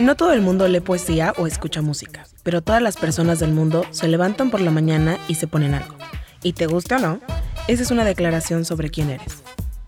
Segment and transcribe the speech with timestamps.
[0.00, 3.84] No todo el mundo lee poesía o escucha música, pero todas las personas del mundo
[3.92, 5.94] se levantan por la mañana y se ponen algo.
[6.42, 7.20] Y te gusta o no,
[7.68, 9.44] esa es una declaración sobre quién eres.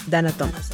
[0.07, 0.71] Dana Thomas.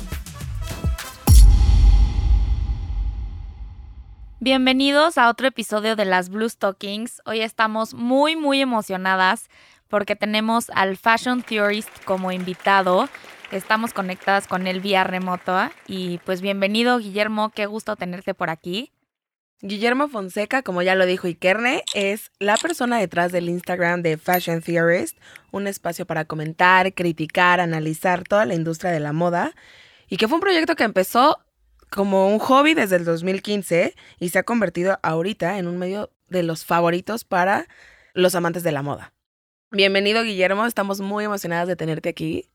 [4.38, 7.22] Bienvenidos a otro episodio de las Blue Stockings.
[7.24, 9.48] Hoy estamos muy, muy emocionadas
[9.88, 13.08] porque tenemos al Fashion Theorist como invitado.
[13.50, 15.58] Estamos conectadas con él vía remoto.
[15.86, 17.48] Y pues bienvenido, Guillermo.
[17.48, 18.92] Qué gusto tenerte por aquí.
[19.64, 24.60] Guillermo Fonseca, como ya lo dijo Ikerne, es la persona detrás del Instagram de Fashion
[24.60, 25.16] Theorist,
[25.52, 29.52] un espacio para comentar, criticar, analizar toda la industria de la moda,
[30.08, 31.38] y que fue un proyecto que empezó
[31.90, 36.42] como un hobby desde el 2015 y se ha convertido ahorita en un medio de
[36.42, 37.68] los favoritos para
[38.14, 39.12] los amantes de la moda.
[39.70, 42.48] Bienvenido Guillermo, estamos muy emocionadas de tenerte aquí.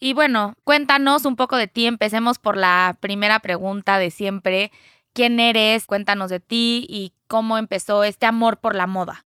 [0.00, 4.72] Y bueno, cuéntanos un poco de ti, empecemos por la primera pregunta de siempre.
[5.12, 5.86] ¿Quién eres?
[5.86, 9.26] Cuéntanos de ti y cómo empezó este amor por la moda.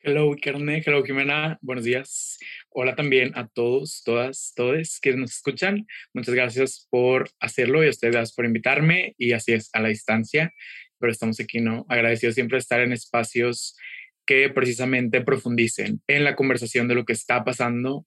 [0.00, 0.82] Hello, Kerne.
[0.84, 1.58] Hello, Jimena.
[1.60, 2.38] Buenos días.
[2.70, 5.86] Hola también a todos, todas, todos que nos escuchan.
[6.14, 9.14] Muchas gracias por hacerlo y a ustedes por invitarme.
[9.18, 10.54] Y así es, a la distancia.
[10.98, 11.84] Pero estamos aquí, ¿no?
[11.90, 13.76] Agradecidos siempre estar en espacios
[14.24, 18.06] que precisamente profundicen en la conversación de lo que está pasando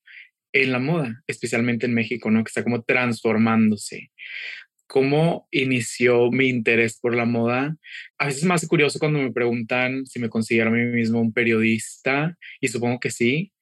[0.54, 2.44] en la moda, especialmente en México, ¿no?
[2.44, 4.12] Que está como transformándose
[4.92, 7.78] cómo inició mi interés por la moda.
[8.18, 11.32] A veces es más curioso cuando me preguntan si me considero a mí mismo un
[11.32, 13.54] periodista, y supongo que sí.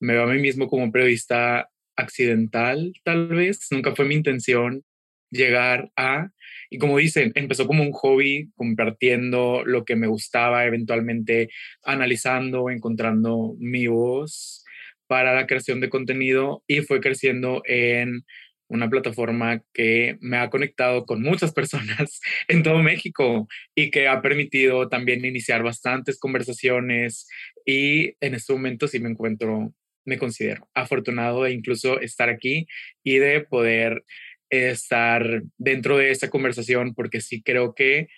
[0.00, 3.66] Me veo a mí mismo como un periodista accidental, tal vez.
[3.70, 4.82] Nunca fue mi intención
[5.30, 6.30] llegar a,
[6.70, 11.50] y como dicen, empezó como un hobby, compartiendo lo que me gustaba, eventualmente
[11.84, 14.64] analizando, encontrando mi voz
[15.06, 18.24] para la creación de contenido y fue creciendo en
[18.68, 24.22] una plataforma que me ha conectado con muchas personas en todo México y que ha
[24.22, 27.28] permitido también iniciar bastantes conversaciones
[27.64, 29.72] y en este momento sí me encuentro,
[30.04, 32.66] me considero afortunado de incluso estar aquí
[33.02, 34.04] y de poder
[34.50, 38.08] estar dentro de esta conversación porque sí creo que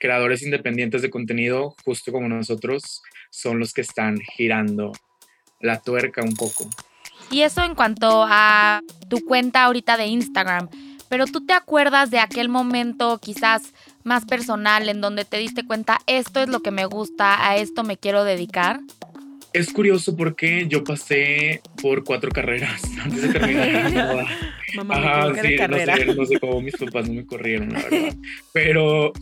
[0.00, 4.92] creadores independientes de contenido, justo como nosotros, son los que están girando
[5.60, 6.68] la tuerca un poco.
[7.30, 10.68] Y eso en cuanto a tu cuenta ahorita de Instagram.
[11.08, 13.74] Pero tú te acuerdas de aquel momento quizás
[14.04, 17.82] más personal en donde te diste cuenta, esto es lo que me gusta, a esto
[17.82, 18.80] me quiero dedicar.
[19.52, 24.26] Es curioso porque yo pasé por cuatro carreras antes de terminar
[24.76, 25.56] Mamá, no sé,
[26.14, 28.14] no sé cómo mis papás no me corrieron, la verdad.
[28.52, 29.12] Pero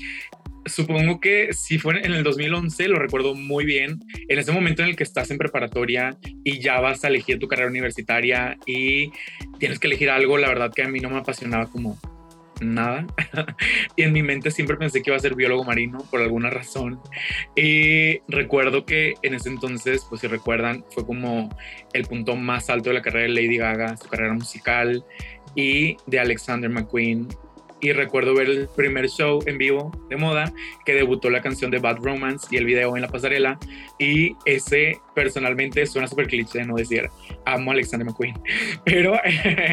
[0.67, 4.89] supongo que si fue en el 2011, lo recuerdo muy bien, en ese momento en
[4.89, 9.11] el que estás en preparatoria y ya vas a elegir tu carrera universitaria y
[9.59, 11.99] tienes que elegir algo, la verdad que a mí no me apasionaba como
[12.61, 13.07] nada.
[13.97, 17.01] y en mi mente siempre pensé que iba a ser biólogo marino por alguna razón.
[17.57, 21.49] Y recuerdo que en ese entonces, pues si recuerdan, fue como
[21.93, 25.05] el punto más alto de la carrera de Lady Gaga, su carrera musical,
[25.55, 27.29] y de Alexander McQueen,
[27.81, 30.53] y recuerdo ver el primer show en vivo de moda
[30.85, 33.59] que debutó la canción de Bad Romance y el video en la pasarela
[33.99, 37.09] y ese personalmente suena súper cliché no decir
[37.45, 38.35] amo a Alexander McQueen
[38.85, 39.19] pero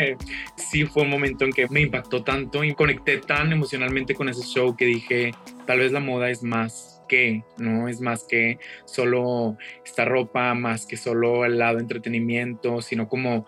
[0.55, 4.43] sí fue un momento en que me impactó tanto y conecté tan emocionalmente con ese
[4.43, 5.31] show que dije
[5.65, 7.87] tal vez la moda es más que, ¿no?
[7.87, 13.45] Es más que solo esta ropa, más que solo el lado entretenimiento, sino como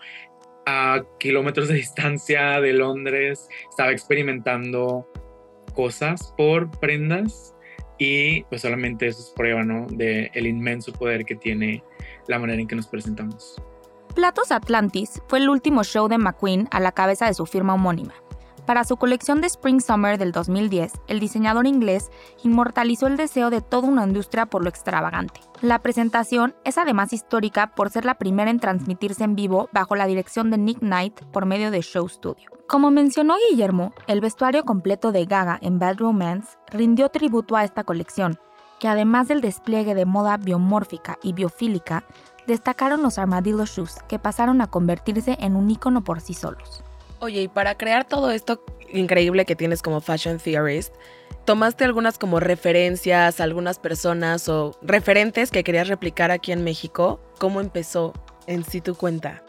[0.68, 5.08] a kilómetros de distancia de Londres, estaba experimentando
[5.74, 7.54] cosas por prendas
[7.96, 9.86] y pues solamente eso es prueba, ¿no?
[9.86, 11.82] De el inmenso poder que tiene
[12.26, 13.56] la manera en que nos presentamos.
[14.14, 18.14] Platos Atlantis fue el último show de McQueen a la cabeza de su firma homónima.
[18.68, 22.10] Para su colección de Spring Summer del 2010, el diseñador inglés
[22.44, 25.40] inmortalizó el deseo de toda una industria por lo extravagante.
[25.62, 30.04] La presentación es además histórica por ser la primera en transmitirse en vivo bajo la
[30.04, 32.50] dirección de Nick Knight por medio de Show Studio.
[32.68, 37.84] Como mencionó Guillermo, el vestuario completo de Gaga en Bad Romance rindió tributo a esta
[37.84, 38.38] colección,
[38.80, 42.04] que además del despliegue de moda biomórfica y biofílica,
[42.46, 46.84] destacaron los Armadillo Shoes, que pasaron a convertirse en un icono por sí solos.
[47.20, 50.94] Oye, y para crear todo esto increíble que tienes como fashion theorist,
[51.44, 57.20] ¿tomaste algunas como referencias, algunas personas o referentes que querías replicar aquí en México?
[57.38, 58.12] ¿Cómo empezó
[58.46, 59.42] en sí tu cuenta?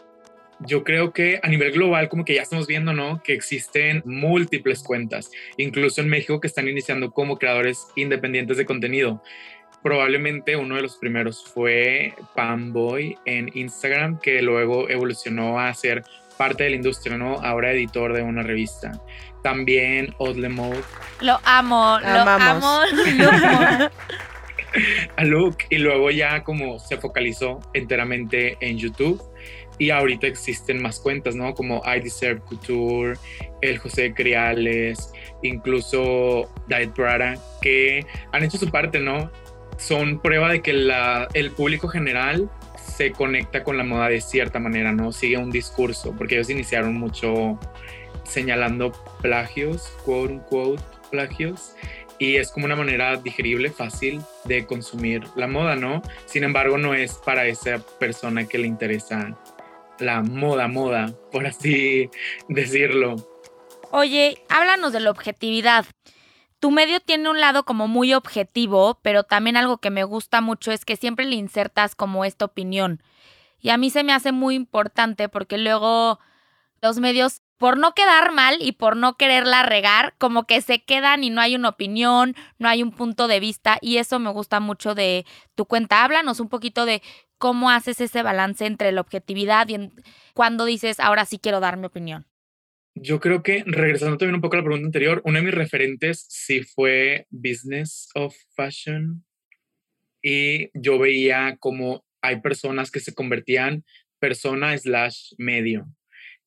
[0.66, 3.22] Yo creo que a nivel global como que ya estamos viendo, ¿no?
[3.22, 9.22] Que existen múltiples cuentas, incluso en México que están iniciando como creadores independientes de contenido.
[9.82, 16.04] Probablemente uno de los primeros fue Pamboy en Instagram, que luego evolucionó a ser
[16.40, 17.34] parte de la industria, ¿no?
[17.42, 18.92] Ahora editor de una revista.
[19.42, 20.80] También Odle Mode.
[21.20, 22.80] Lo amo, lo amo.
[25.16, 29.22] a Luke y luego ya como se focalizó enteramente en YouTube
[29.78, 31.52] y ahorita existen más cuentas, ¿no?
[31.52, 33.18] Como I Deserve Couture,
[33.60, 39.30] el José Criales, incluso Diet Prada, que han hecho su parte, ¿no?
[39.76, 42.48] Son prueba de que la, el público general
[42.90, 45.12] se conecta con la moda de cierta manera, ¿no?
[45.12, 47.58] Sigue un discurso, porque ellos iniciaron mucho
[48.24, 48.92] señalando
[49.22, 51.74] plagios, quote unquote plagios,
[52.18, 56.02] y es como una manera digerible, fácil de consumir la moda, ¿no?
[56.26, 59.38] Sin embargo, no es para esa persona que le interesa
[59.98, 62.10] la moda, moda, por así
[62.48, 63.16] decirlo.
[63.90, 65.86] Oye, háblanos de la objetividad.
[66.60, 70.72] Tu medio tiene un lado como muy objetivo, pero también algo que me gusta mucho
[70.72, 73.02] es que siempre le insertas como esta opinión.
[73.58, 76.18] Y a mí se me hace muy importante porque luego
[76.82, 81.24] los medios por no quedar mal y por no quererla regar, como que se quedan
[81.24, 84.60] y no hay una opinión, no hay un punto de vista y eso me gusta
[84.60, 86.02] mucho de tu cuenta.
[86.04, 87.02] Háblanos un poquito de
[87.36, 89.90] cómo haces ese balance entre la objetividad y
[90.32, 92.29] cuando dices, ahora sí quiero dar mi opinión.
[92.94, 96.26] Yo creo que, regresando también un poco a la pregunta anterior, uno de mis referentes
[96.28, 99.24] sí fue Business of Fashion
[100.22, 103.84] y yo veía como hay personas que se convertían
[104.18, 105.86] persona slash medio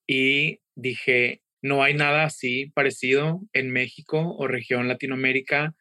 [0.06, 5.74] y dije, no hay nada así parecido en México o región Latinoamérica,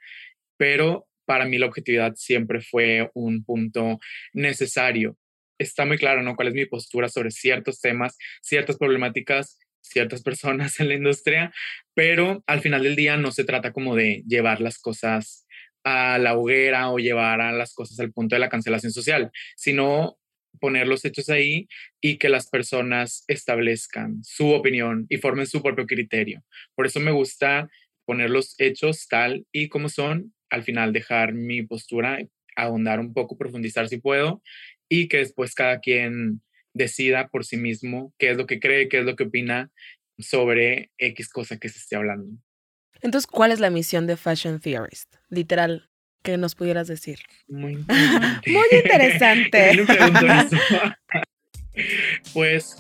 [0.57, 3.99] pero para mí la objetividad siempre fue un punto
[4.33, 5.19] necesario.
[5.59, 6.35] Está muy claro, ¿no?
[6.35, 11.53] ¿Cuál es mi postura sobre ciertos temas, ciertas problemáticas, ciertas personas en la industria?
[11.95, 15.47] Pero al final del día no se trata como de llevar las cosas
[15.85, 20.19] a la hoguera o llevar a las cosas al punto de la cancelación social, sino
[20.61, 21.67] poner los hechos ahí
[22.01, 26.43] y que las personas establezcan su opinión y formen su propio criterio.
[26.75, 27.69] Por eso me gusta
[28.05, 32.19] poner los hechos tal y como son, al final dejar mi postura,
[32.57, 34.43] ahondar un poco, profundizar si puedo
[34.89, 36.43] y que después cada quien
[36.75, 39.71] decida por sí mismo qué es lo que cree, qué es lo que opina
[40.19, 42.39] sobre X cosa que se esté hablando.
[43.01, 45.17] Entonces, ¿cuál es la misión de Fashion Theorist?
[45.29, 45.91] Literal,
[46.23, 47.19] que nos pudieras decir.
[47.49, 47.77] Muy,
[48.47, 49.73] Muy interesante.
[52.33, 52.77] pues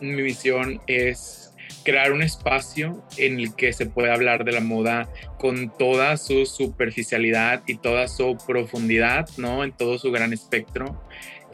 [0.00, 1.54] mi misión es
[1.84, 5.08] crear un espacio en el que se pueda hablar de la moda
[5.38, 9.64] con toda su superficialidad y toda su profundidad, ¿no?
[9.64, 11.02] En todo su gran espectro,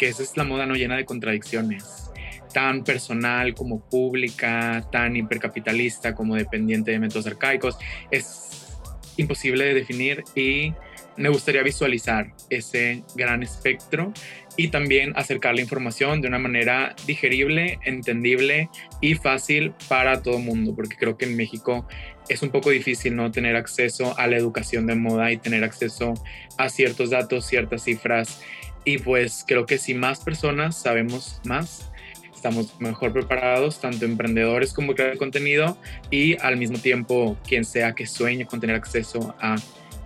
[0.00, 2.10] que esa es la moda no llena de contradicciones
[2.54, 7.76] tan personal como pública, tan hipercapitalista como dependiente de métodos arcaicos.
[8.10, 8.80] Es
[9.18, 10.72] imposible de definir y
[11.18, 14.14] me gustaría visualizar ese gran espectro
[14.56, 18.70] y también acercar la información de una manera digerible, entendible
[19.02, 21.86] y fácil para todo el mundo, porque creo que en México
[22.30, 26.14] es un poco difícil no tener acceso a la educación de moda y tener acceso
[26.56, 28.40] a ciertos datos, ciertas cifras.
[28.84, 31.90] Y pues creo que si más personas sabemos más,
[32.34, 35.76] estamos mejor preparados, tanto emprendedores como creadores de contenido
[36.10, 39.56] y al mismo tiempo quien sea que sueñe con tener acceso a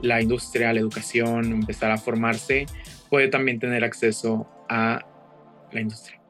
[0.00, 2.66] la industria, la educación, empezar a formarse,
[3.08, 5.04] puede también tener acceso a
[5.70, 6.20] la industria.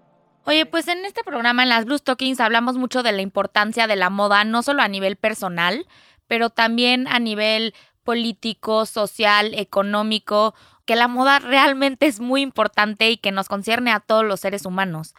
[0.45, 3.97] Oye, pues en este programa, en las Blue Stockings, hablamos mucho de la importancia de
[3.97, 5.87] la moda, no solo a nivel personal,
[6.27, 7.75] pero también a nivel
[8.05, 14.01] político, social, económico, que la moda realmente es muy importante y que nos concierne a
[14.01, 15.15] todos los seres humanos.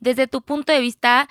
[0.00, 1.28] Desde tu punto de vista,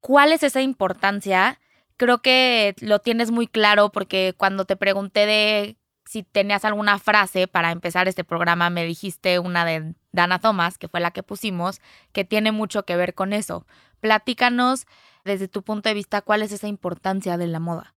[0.00, 1.60] ¿cuál es esa importancia?
[1.96, 7.48] Creo que lo tienes muy claro porque cuando te pregunté de si tenías alguna frase
[7.48, 11.80] para empezar este programa, me dijiste una de Dana Thomas, que fue la que pusimos,
[12.12, 13.66] que tiene mucho que ver con eso.
[14.00, 14.86] Platícanos
[15.24, 17.94] desde tu punto de vista cuál es esa importancia de la moda.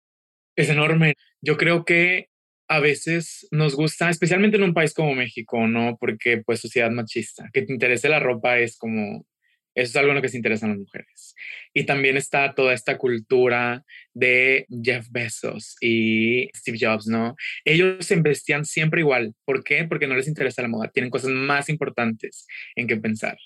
[0.57, 1.15] Es enorme.
[1.39, 2.30] Yo creo que
[2.71, 5.97] a veces nos gusta, especialmente en un país como México, ¿no?
[5.99, 9.25] Porque pues sociedad machista, que te interese la ropa es como
[9.73, 11.35] eso es algo en lo que se interesan las mujeres.
[11.73, 17.35] Y también está toda esta cultura de Jeff Bezos y Steve Jobs, ¿no?
[17.63, 19.33] Ellos se vestían siempre igual.
[19.45, 19.85] ¿Por qué?
[19.85, 20.91] Porque no les interesa la moda.
[20.93, 23.37] Tienen cosas más importantes en que pensar.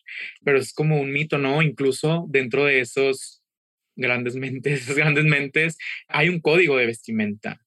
[0.43, 1.61] Pero es como un mito, ¿no?
[1.61, 3.43] Incluso dentro de esos
[3.95, 5.77] grandes mentes, esas grandes mentes,
[6.07, 7.64] hay un código de vestimenta.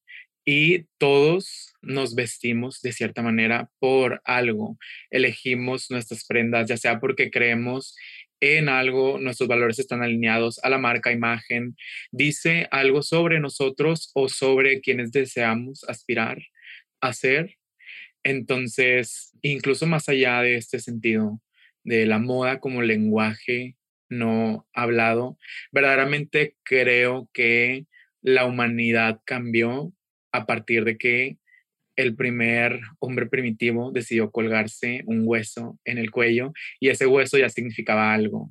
[0.50, 4.78] Y todos nos vestimos de cierta manera por algo.
[5.11, 7.95] Elegimos nuestras prendas, ya sea porque creemos
[8.40, 11.76] en algo, nuestros valores están alineados a la marca imagen,
[12.12, 16.38] dice algo sobre nosotros o sobre quienes deseamos aspirar
[17.02, 17.57] a ser.
[18.23, 21.43] Entonces, incluso más allá de este sentido
[21.85, 23.76] de la moda como lenguaje
[24.09, 25.37] no hablado.
[25.73, 27.85] Verdaderamente creo que
[28.23, 29.93] la humanidad cambió
[30.32, 31.38] a partir de que
[31.97, 37.49] el primer hombre primitivo decidió colgarse un hueso en el cuello y ese hueso ya
[37.49, 38.50] significaba algo.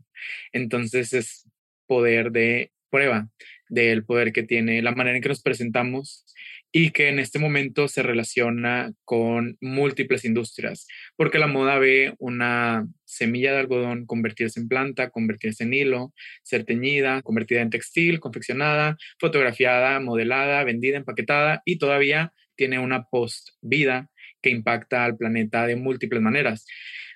[0.52, 1.50] Entonces es
[1.88, 3.30] poder de prueba
[3.70, 6.26] del poder que tiene la manera en que nos presentamos
[6.72, 12.88] y que en este momento se relaciona con múltiples industrias, porque la moda ve una
[13.06, 18.98] semilla de algodón convertirse en planta, convertirse en hilo, ser teñida, convertida en textil, confeccionada,
[19.20, 24.10] fotografiada, modelada, vendida, empaquetada y todavía tiene una post-vida
[24.42, 26.66] que impacta al planeta de múltiples maneras.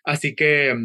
[0.04, 0.76] Así que,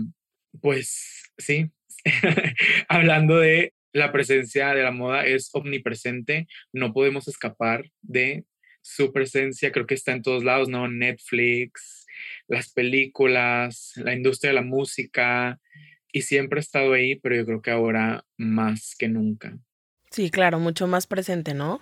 [0.61, 1.71] pues sí,
[2.89, 8.45] hablando de la presencia de la moda es omnipresente, no podemos escapar de
[8.87, 10.87] su presencia, creo que está en todos lados, ¿no?
[10.87, 12.07] Netflix,
[12.47, 15.59] las películas, la industria de la música,
[16.13, 19.59] y siempre ha estado ahí, pero yo creo que ahora más que nunca.
[20.13, 21.81] Sí, claro, mucho más presente, ¿no?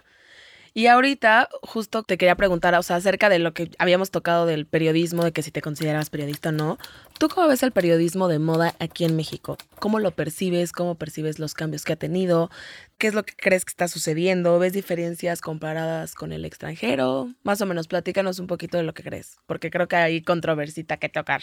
[0.77, 4.67] Y ahorita justo te quería preguntar, o sea, acerca de lo que habíamos tocado del
[4.67, 6.79] periodismo, de que si te consideras periodista o no.
[7.17, 9.57] ¿Tú cómo ves el periodismo de moda aquí en México?
[9.79, 10.73] ¿Cómo lo percibes?
[10.73, 12.51] ¿Cómo percibes los cambios que ha tenido?
[12.99, 14.59] ¿Qué es lo que crees que está sucediendo?
[14.59, 17.33] ¿Ves diferencias comparadas con el extranjero?
[17.45, 20.97] Más o menos, platícanos un poquito de lo que crees, porque creo que hay controversita
[20.97, 21.43] que tocar.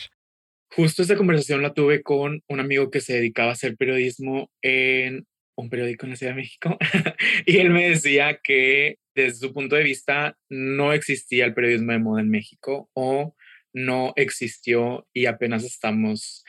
[0.76, 5.26] Justo esta conversación la tuve con un amigo que se dedicaba a hacer periodismo en
[5.56, 6.78] un periódico en la Ciudad de México
[7.46, 12.00] y él me decía que desde su punto de vista no existía el periodismo de
[12.00, 13.36] moda en México o
[13.74, 16.44] no existió y apenas estamos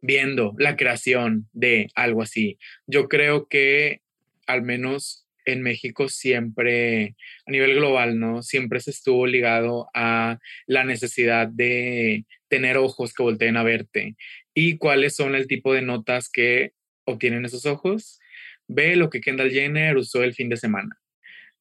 [0.00, 2.58] viendo la creación de algo así.
[2.86, 4.00] Yo creo que
[4.46, 7.16] al menos en México siempre,
[7.46, 8.42] a nivel global, ¿no?
[8.42, 14.16] Siempre se estuvo ligado a la necesidad de tener ojos que volteen a verte.
[14.54, 16.72] ¿Y cuáles son el tipo de notas que
[17.04, 18.20] obtienen esos ojos?
[18.68, 20.99] Ve lo que Kendall Jenner usó el fin de semana.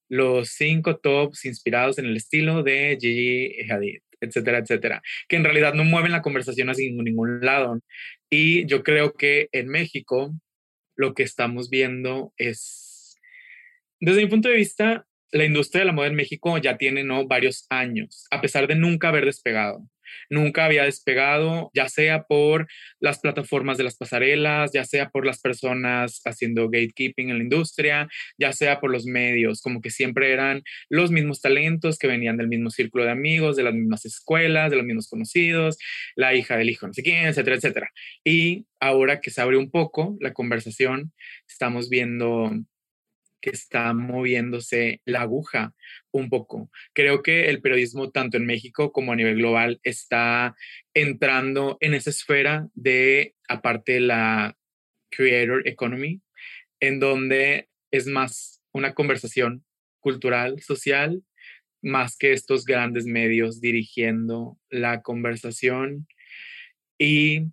[0.09, 5.73] Los cinco tops inspirados en el estilo de Gigi Hadid, etcétera, etcétera, que en realidad
[5.73, 7.79] no mueven la conversación en ningún lado.
[8.29, 10.33] Y yo creo que en México
[10.95, 13.17] lo que estamos viendo es,
[13.99, 17.27] desde mi punto de vista, la industria de la moda en México ya tiene ¿no?
[17.27, 19.87] varios años, a pesar de nunca haber despegado
[20.29, 22.67] nunca había despegado, ya sea por
[22.99, 28.07] las plataformas de las pasarelas, ya sea por las personas haciendo gatekeeping en la industria,
[28.37, 32.47] ya sea por los medios, como que siempre eran los mismos talentos que venían del
[32.47, 35.77] mismo círculo de amigos, de las mismas escuelas, de los mismos conocidos,
[36.15, 37.91] la hija del hijo no sé quién, etcétera, etcétera.
[38.23, 41.13] Y ahora que se abre un poco la conversación,
[41.47, 42.51] estamos viendo
[43.41, 45.73] que está moviéndose la aguja
[46.11, 46.69] un poco.
[46.93, 50.55] Creo que el periodismo, tanto en México como a nivel global, está
[50.93, 54.55] entrando en esa esfera de, aparte la
[55.09, 56.21] creator economy,
[56.79, 59.65] en donde es más una conversación
[59.99, 61.23] cultural, social,
[61.81, 66.07] más que estos grandes medios dirigiendo la conversación.
[66.97, 67.43] Y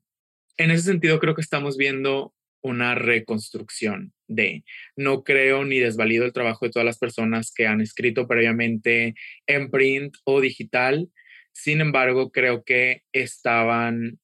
[0.57, 4.65] en ese sentido creo que estamos viendo una reconstrucción de.
[4.97, 9.15] No creo ni desvalido el trabajo de todas las personas que han escrito previamente
[9.47, 11.09] en print o digital.
[11.53, 14.19] Sin embargo, creo que estaban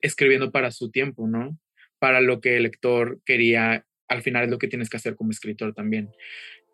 [0.00, 1.58] escribiendo para su tiempo, ¿no?
[1.98, 3.86] Para lo que el lector quería.
[4.08, 6.10] Al final es lo que tienes que hacer como escritor también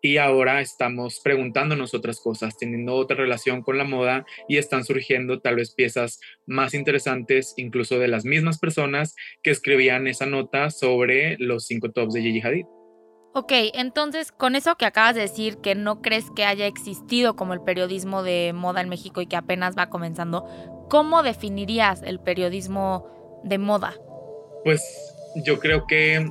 [0.07, 5.41] y ahora estamos preguntándonos otras cosas, teniendo otra relación con la moda y están surgiendo
[5.41, 11.35] tal vez piezas más interesantes, incluso de las mismas personas que escribían esa nota sobre
[11.39, 12.65] los cinco tops de Gigi Hadid.
[13.33, 17.53] Ok, entonces con eso que acabas de decir, que no crees que haya existido como
[17.53, 20.45] el periodismo de moda en México y que apenas va comenzando,
[20.89, 23.93] ¿cómo definirías el periodismo de moda?
[24.63, 24.81] Pues
[25.45, 26.29] yo creo que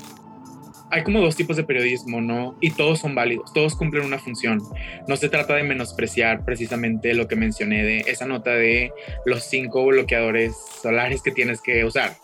[0.90, 2.57] hay como dos tipos de periodismo, ¿no?
[2.61, 4.62] Y todos son válidos, todos cumplen una función.
[5.09, 8.93] No se trata de menospreciar precisamente lo que mencioné de esa nota de
[9.25, 12.16] los cinco bloqueadores solares que tienes que usar,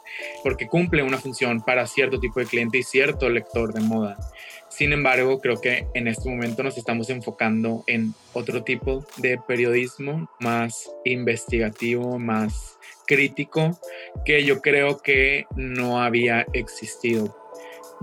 [0.43, 4.17] porque cumple una función para cierto tipo de cliente y cierto lector de moda.
[4.69, 10.31] Sin embargo, creo que en este momento nos estamos enfocando en otro tipo de periodismo
[10.41, 13.79] más investigativo, más crítico,
[14.25, 17.42] que yo creo que no había existido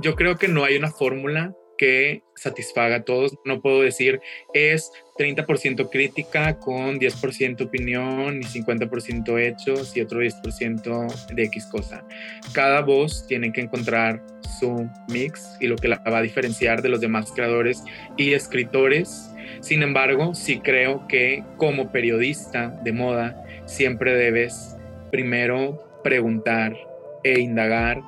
[0.01, 3.36] yo creo que no hay una fórmula que satisfaga a todos.
[3.46, 4.20] No puedo decir
[4.53, 12.06] es 30% crítica con 10% opinión y 50% hechos y otro 10% de X cosa.
[12.53, 14.22] Cada voz tiene que encontrar
[14.60, 17.82] su mix y lo que la va a diferenciar de los demás creadores
[18.18, 19.32] y escritores.
[19.62, 24.75] Sin embargo, sí creo que como periodista de moda siempre debes
[25.12, 26.75] primero preguntar
[27.24, 28.01] e indagar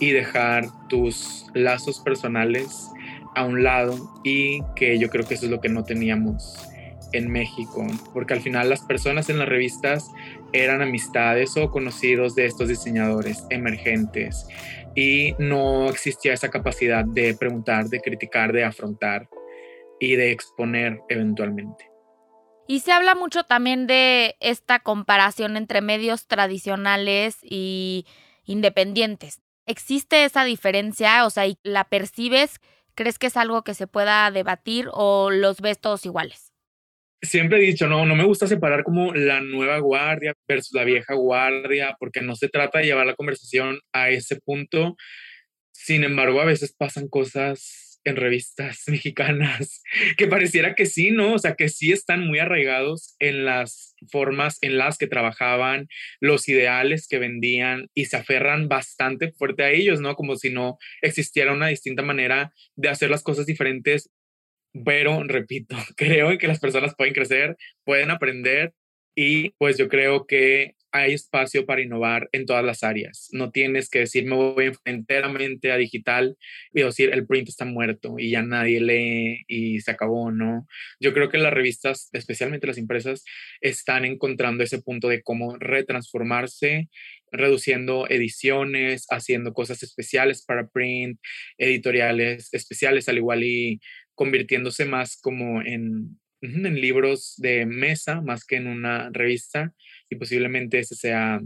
[0.00, 2.90] y dejar tus lazos personales
[3.34, 6.68] a un lado y que yo creo que eso es lo que no teníamos
[7.12, 10.10] en México, porque al final las personas en las revistas
[10.52, 14.46] eran amistades o conocidos de estos diseñadores emergentes
[14.94, 19.28] y no existía esa capacidad de preguntar, de criticar, de afrontar
[20.00, 21.90] y de exponer eventualmente.
[22.66, 28.06] Y se habla mucho también de esta comparación entre medios tradicionales y
[28.44, 29.40] independientes.
[29.68, 31.26] ¿Existe esa diferencia?
[31.26, 32.58] O sea, ¿la percibes?
[32.94, 36.54] ¿Crees que es algo que se pueda debatir o los ves todos iguales?
[37.20, 41.14] Siempre he dicho, no, no me gusta separar como la nueva guardia versus la vieja
[41.14, 44.96] guardia, porque no se trata de llevar la conversación a ese punto.
[45.70, 49.82] Sin embargo, a veces pasan cosas en revistas mexicanas,
[50.16, 51.34] que pareciera que sí, ¿no?
[51.34, 55.88] O sea, que sí están muy arraigados en las formas en las que trabajaban,
[56.20, 60.14] los ideales que vendían y se aferran bastante fuerte a ellos, ¿no?
[60.14, 64.10] Como si no existiera una distinta manera de hacer las cosas diferentes.
[64.84, 68.72] Pero, repito, creo que las personas pueden crecer, pueden aprender
[69.16, 73.28] y pues yo creo que hay espacio para innovar en todas las áreas.
[73.32, 76.36] No tienes que decir, me voy enteramente a digital
[76.72, 80.66] y decir, el print está muerto y ya nadie lee y se acabó, ¿no?
[81.00, 83.24] Yo creo que las revistas, especialmente las empresas,
[83.60, 86.88] están encontrando ese punto de cómo retransformarse,
[87.30, 91.20] reduciendo ediciones, haciendo cosas especiales para print,
[91.58, 93.80] editoriales especiales, al igual y
[94.14, 99.72] convirtiéndose más como en en libros de mesa más que en una revista
[100.10, 101.40] y posiblemente ese sea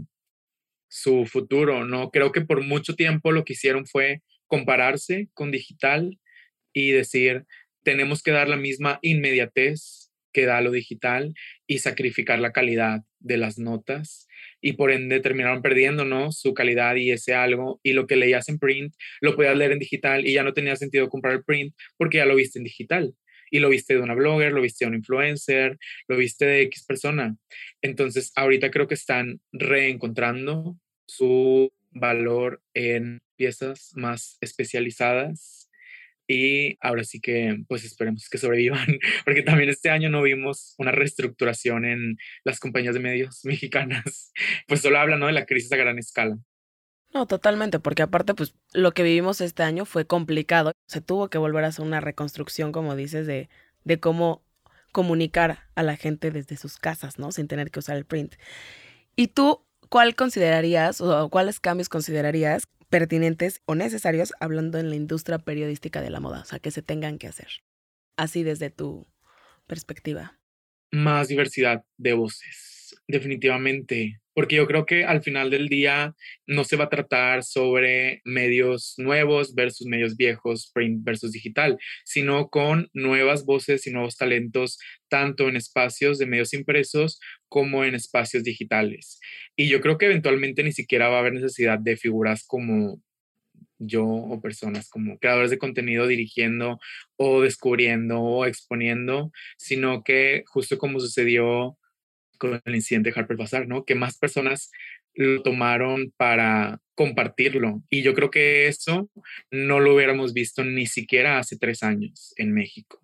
[0.87, 2.11] su futuro, ¿no?
[2.11, 6.19] Creo que por mucho tiempo lo que hicieron fue compararse con digital
[6.73, 7.45] y decir,
[7.83, 11.33] tenemos que dar la misma inmediatez que da lo digital
[11.67, 14.27] y sacrificar la calidad de las notas
[14.61, 16.31] y por ende terminaron perdiendo, ¿no?
[16.31, 19.79] Su calidad y ese algo y lo que leías en print lo podías leer en
[19.79, 23.15] digital y ya no tenía sentido comprar el print porque ya lo viste en digital
[23.53, 26.85] y lo viste de una blogger, lo viste de un influencer, lo viste de X
[26.87, 27.37] persona.
[27.83, 30.75] Entonces, ahorita creo que están reencontrando
[31.05, 35.69] su valor en piezas más especializadas
[36.27, 38.87] y ahora sí que pues esperemos que sobrevivan,
[39.25, 44.31] porque también este año no vimos una reestructuración en las compañías de medios mexicanas,
[44.67, 45.27] pues solo hablan ¿no?
[45.27, 46.39] de la crisis a gran escala.
[47.13, 50.72] No, totalmente, porque aparte, pues lo que vivimos este año fue complicado.
[50.87, 53.49] Se tuvo que volver a hacer una reconstrucción, como dices, de,
[53.83, 54.43] de cómo
[54.91, 57.31] comunicar a la gente desde sus casas, ¿no?
[57.31, 58.35] Sin tener que usar el print.
[59.15, 65.39] ¿Y tú cuál considerarías o cuáles cambios considerarías pertinentes o necesarios hablando en la industria
[65.39, 66.41] periodística de la moda?
[66.41, 67.47] O sea, que se tengan que hacer.
[68.15, 69.07] Así desde tu
[69.67, 70.39] perspectiva.
[70.91, 76.15] Más diversidad de voces, definitivamente porque yo creo que al final del día
[76.47, 82.49] no se va a tratar sobre medios nuevos versus medios viejos, print versus digital, sino
[82.49, 88.43] con nuevas voces y nuevos talentos, tanto en espacios de medios impresos como en espacios
[88.43, 89.19] digitales.
[89.55, 93.01] Y yo creo que eventualmente ni siquiera va a haber necesidad de figuras como
[93.79, 96.79] yo o personas como creadores de contenido dirigiendo
[97.17, 101.77] o descubriendo o exponiendo, sino que justo como sucedió
[102.37, 103.85] con el incidente de Harper Bazaar, ¿no?
[103.85, 104.71] Que más personas
[105.13, 107.83] lo tomaron para compartirlo.
[107.89, 109.09] Y yo creo que eso
[109.51, 113.01] no lo hubiéramos visto ni siquiera hace tres años en México.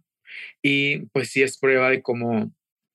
[0.62, 2.54] Y pues sí es prueba de cómo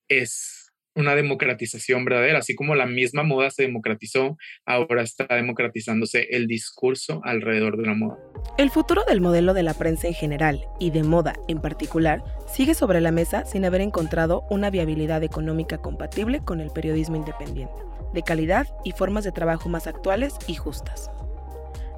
[0.09, 0.64] es
[0.95, 7.21] una democratización verdadera, así como la misma moda se democratizó, ahora está democratizándose el discurso
[7.25, 8.19] alrededor de la moda.
[8.59, 12.75] El futuro del modelo de la prensa en general y de moda en particular sigue
[12.75, 17.75] sobre la mesa sin haber encontrado una viabilidad económica compatible con el periodismo independiente,
[18.13, 21.11] de calidad y formas de trabajo más actuales y justas.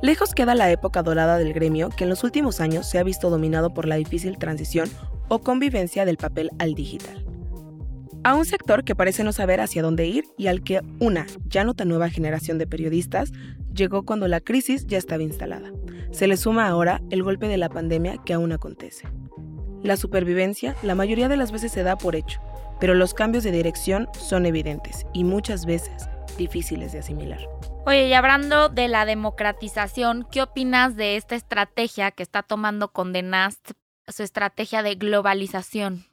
[0.02, 3.30] Lejos queda la época dorada del gremio que en los últimos años se ha visto
[3.30, 4.90] dominado por la difícil transición
[5.28, 7.35] o convivencia del papel al digital
[8.26, 11.62] a un sector que parece no saber hacia dónde ir y al que una ya
[11.62, 13.30] no tan nueva generación de periodistas
[13.72, 15.70] llegó cuando la crisis ya estaba instalada.
[16.10, 19.06] Se le suma ahora el golpe de la pandemia que aún acontece.
[19.84, 22.40] La supervivencia la mayoría de las veces se da por hecho,
[22.80, 27.38] pero los cambios de dirección son evidentes y muchas veces difíciles de asimilar.
[27.86, 33.70] Oye, y hablando de la democratización, ¿qué opinas de esta estrategia que está tomando Condenast,
[34.08, 36.06] su estrategia de globalización?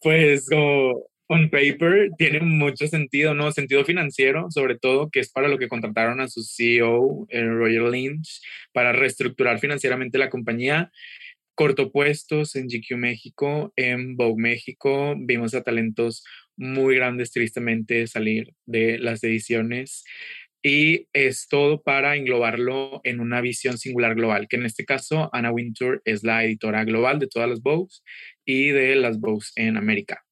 [0.00, 3.52] Pues como on paper tiene mucho sentido, ¿no?
[3.52, 7.82] Sentido financiero, sobre todo, que es para lo que contrataron a su CEO, eh, Roger
[7.82, 8.40] Lynch,
[8.72, 10.90] para reestructurar financieramente la compañía.
[11.54, 15.14] Cortó puestos en GQ México, en Vogue México.
[15.18, 16.24] Vimos a talentos
[16.56, 20.04] muy grandes, tristemente, salir de las ediciones.
[20.64, 25.50] y es todo para englobarlo en una visión singular global, que en este caso Anna
[25.50, 28.02] Wintour es la editora global de todas las Vogues
[28.44, 30.24] y de las Vogues en América.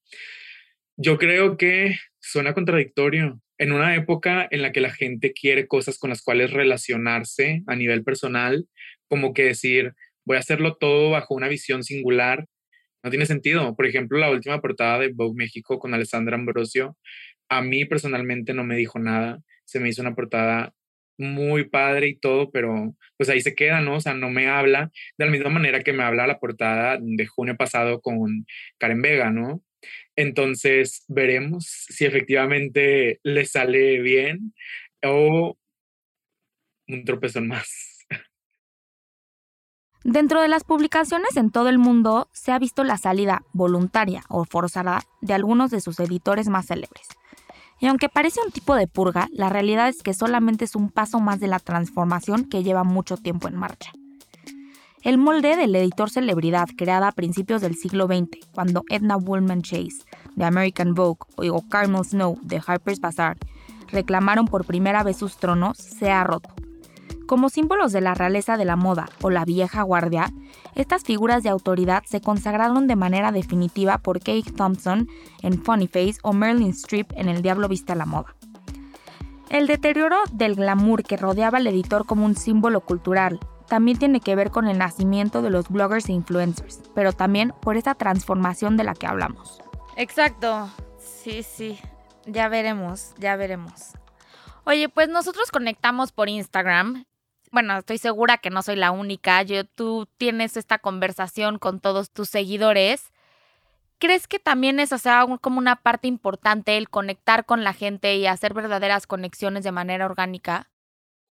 [1.02, 5.98] Yo creo que suena contradictorio en una época en la que la gente quiere cosas
[5.98, 8.66] con las cuales relacionarse a nivel personal,
[9.08, 9.94] como que decir,
[10.26, 12.44] voy a hacerlo todo bajo una visión singular,
[13.02, 13.74] no tiene sentido.
[13.76, 16.98] Por ejemplo, la última portada de Vogue México con Alessandra Ambrosio,
[17.48, 19.38] a mí personalmente no me dijo nada.
[19.64, 20.74] Se me hizo una portada
[21.16, 23.96] muy padre y todo, pero pues ahí se queda, ¿no?
[23.96, 27.26] O sea, no me habla de la misma manera que me habla la portada de
[27.26, 28.44] junio pasado con
[28.78, 29.62] Karen Vega, ¿no?
[30.16, 34.54] Entonces, veremos si efectivamente le sale bien
[35.02, 35.56] o
[36.88, 38.06] un tropezón más.
[40.04, 44.44] Dentro de las publicaciones en todo el mundo se ha visto la salida voluntaria o
[44.44, 47.08] forzada de algunos de sus editores más célebres.
[47.80, 51.18] Y aunque parece un tipo de purga, la realidad es que solamente es un paso
[51.20, 53.92] más de la transformación que lleva mucho tiempo en marcha.
[55.02, 60.04] El molde del editor celebridad creada a principios del siglo XX, cuando Edna Woolman Chase,
[60.36, 63.38] de American Vogue, o Carmel Snow, de Harper's Bazaar,
[63.88, 66.50] reclamaron por primera vez sus tronos, se ha roto
[67.30, 70.32] como símbolos de la realeza de la moda o la vieja guardia,
[70.74, 75.06] estas figuras de autoridad se consagraron de manera definitiva por Kate Thompson
[75.40, 78.34] en Funny Face o Merlin Streep en El Diablo Viste a la Moda.
[79.48, 83.38] El deterioro del glamour que rodeaba al editor como un símbolo cultural
[83.70, 87.78] también tiene que ver con el nacimiento de los bloggers e influencers, pero también por
[87.78, 89.62] esa transformación de la que hablamos.
[89.96, 91.78] Exacto, sí, sí,
[92.26, 93.92] ya veremos, ya veremos.
[94.64, 97.04] Oye, pues nosotros conectamos por Instagram
[97.52, 102.12] bueno, estoy segura que no soy la única, yo, tú tienes esta conversación con todos
[102.12, 103.11] tus seguidores.
[103.98, 108.26] ¿Crees que también eso sea como una parte importante el conectar con la gente y
[108.26, 110.70] hacer verdaderas conexiones de manera orgánica?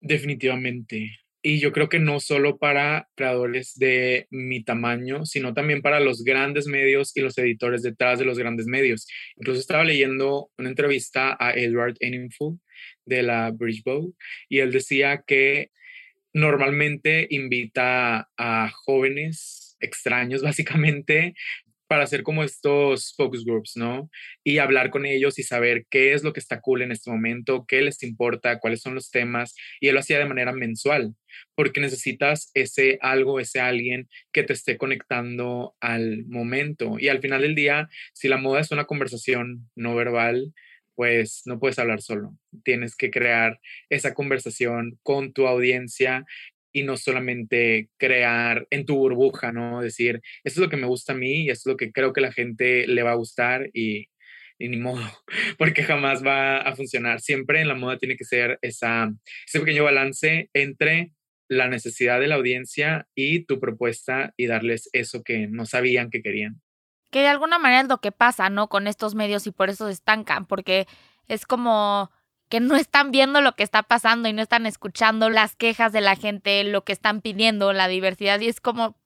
[0.01, 1.24] Definitivamente.
[1.47, 6.25] Y yo creo que no solo para creadores de mi tamaño, sino también para los
[6.25, 9.07] grandes medios y los editores detrás de los grandes medios.
[9.37, 12.59] Incluso estaba leyendo una entrevista a Edward Enninful
[13.05, 14.15] de la Bridge Bowl
[14.49, 15.71] y él decía que
[16.33, 21.35] normalmente invita a jóvenes extraños, básicamente,
[21.87, 24.11] para hacer como estos focus groups, ¿no?
[24.43, 27.67] Y hablar con ellos y saber qué es lo que está cool en este momento,
[27.69, 29.55] qué les importa, cuáles son los temas.
[29.81, 31.15] Y él lo hacía de manera mensual,
[31.55, 36.97] porque necesitas ese algo, ese alguien que te esté conectando al momento.
[36.99, 40.53] Y al final del día, si la moda es una conversación no verbal,
[40.95, 42.37] pues no puedes hablar solo.
[42.65, 46.25] Tienes que crear esa conversación con tu audiencia
[46.73, 49.81] y no solamente crear en tu burbuja, ¿no?
[49.81, 52.13] Decir, esto es lo que me gusta a mí y esto es lo que creo
[52.13, 54.09] que la gente le va a gustar y,
[54.59, 55.01] ni modo,
[55.59, 57.21] porque jamás va a funcionar.
[57.21, 59.13] Siempre en la moda tiene que ser esa,
[59.47, 61.13] ese pequeño balance entre
[61.49, 66.23] la necesidad de la audiencia y tu propuesta y darles eso que no sabían que
[66.23, 66.63] querían
[67.15, 68.69] que de alguna manera es lo que pasa, ¿no?
[68.69, 70.89] Con estos medios y por eso se estancan, porque
[71.29, 72.11] es como
[72.49, 76.01] que no están viendo lo que está pasando y no están escuchando las quejas de
[76.01, 78.97] la gente, lo que están pidiendo, la diversidad, y es como,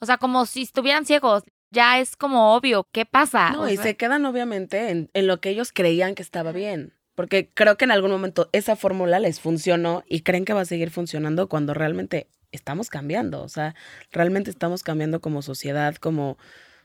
[0.00, 1.44] o sea, como si estuvieran ciegos.
[1.70, 3.50] Ya es como obvio, ¿qué pasa?
[3.50, 6.94] No, y se quedan obviamente en, en lo que ellos creían que estaba bien.
[7.16, 10.66] Porque creo que en algún momento esa fórmula les funcionó y creen que va a
[10.66, 13.42] seguir funcionando cuando realmente estamos cambiando.
[13.42, 13.74] O sea,
[14.12, 16.36] realmente estamos cambiando como sociedad, como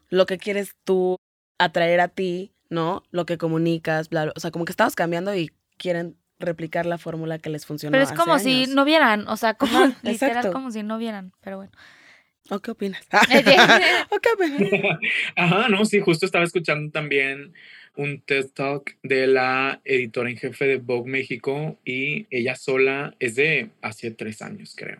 [0.10, 1.18] lo que quieres tú
[1.60, 3.04] atraer a ti, ¿no?
[3.12, 4.34] Lo que comunicas, bla, bla.
[4.36, 7.92] O sea, como que estamos cambiando y quieren replicar la fórmula que les funcionó.
[7.92, 11.58] Pero es como si no vieran, o sea, como literal como si no vieran, pero
[11.58, 11.72] bueno.
[12.50, 13.06] ¿O qué opinas?
[14.10, 14.98] ¿O qué opinas?
[15.36, 17.54] Ajá, no, sí, justo estaba escuchando también
[17.96, 23.36] un TED Talk de la editora en jefe de Vogue México y ella sola es
[23.36, 25.00] de hace tres años, creo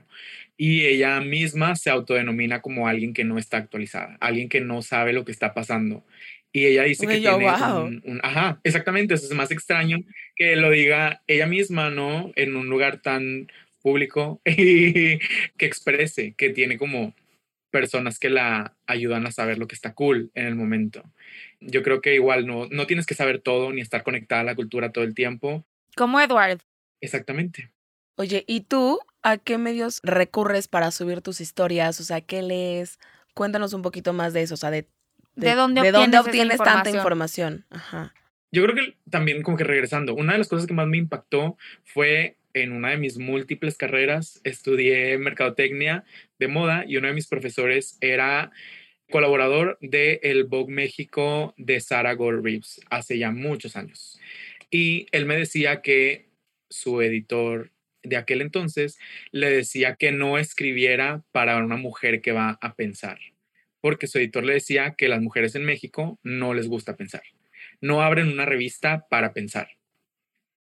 [0.62, 5.12] y ella misma se autodenomina como alguien que no está actualizada, alguien que no sabe
[5.12, 6.06] lo que está pasando.
[6.52, 9.98] Y ella dice que tiene un, Ajá, exactamente, eso es más extraño
[10.36, 12.32] que lo diga ella misma, ¿no?
[12.36, 13.52] En un lugar tan
[13.82, 15.18] público y
[15.58, 17.16] que exprese que tiene como
[17.72, 21.04] personas que la ayudan a saber lo que está cool en el momento.
[21.62, 24.56] Yo creo que igual no, no tienes que saber todo ni estar conectada a la
[24.56, 25.66] cultura todo el tiempo.
[25.96, 26.60] Como Edward.
[27.00, 27.72] Exactamente.
[28.16, 32.00] Oye, ¿y tú a qué medios recurres para subir tus historias?
[32.00, 33.00] O sea, ¿qué lees?
[33.34, 34.88] Cuéntanos un poquito más de eso, o sea, de,
[35.36, 35.82] de, dónde
[36.20, 37.66] obtienes, tanta información.
[37.70, 38.14] Ajá.
[38.52, 41.58] Yo creo que también como que regresando, una de las cosas que más me impactó
[41.86, 46.04] fue en una de mis múltiples carreras, estudié mercadotecnia
[46.38, 48.52] de moda y uno de mis profesores era
[49.12, 54.20] colaborador de el Vogue México de Sarah Gold Reeves hace ya muchos años.
[54.72, 56.30] Y él me decía que
[56.70, 57.72] su editor
[58.04, 58.98] de aquel entonces
[59.32, 63.20] le decía que no escribiera para una mujer que va a pensar,
[63.80, 67.24] porque su editor le decía que las mujeres en México no les gusta pensar,
[67.80, 69.70] no abren una revista para pensar.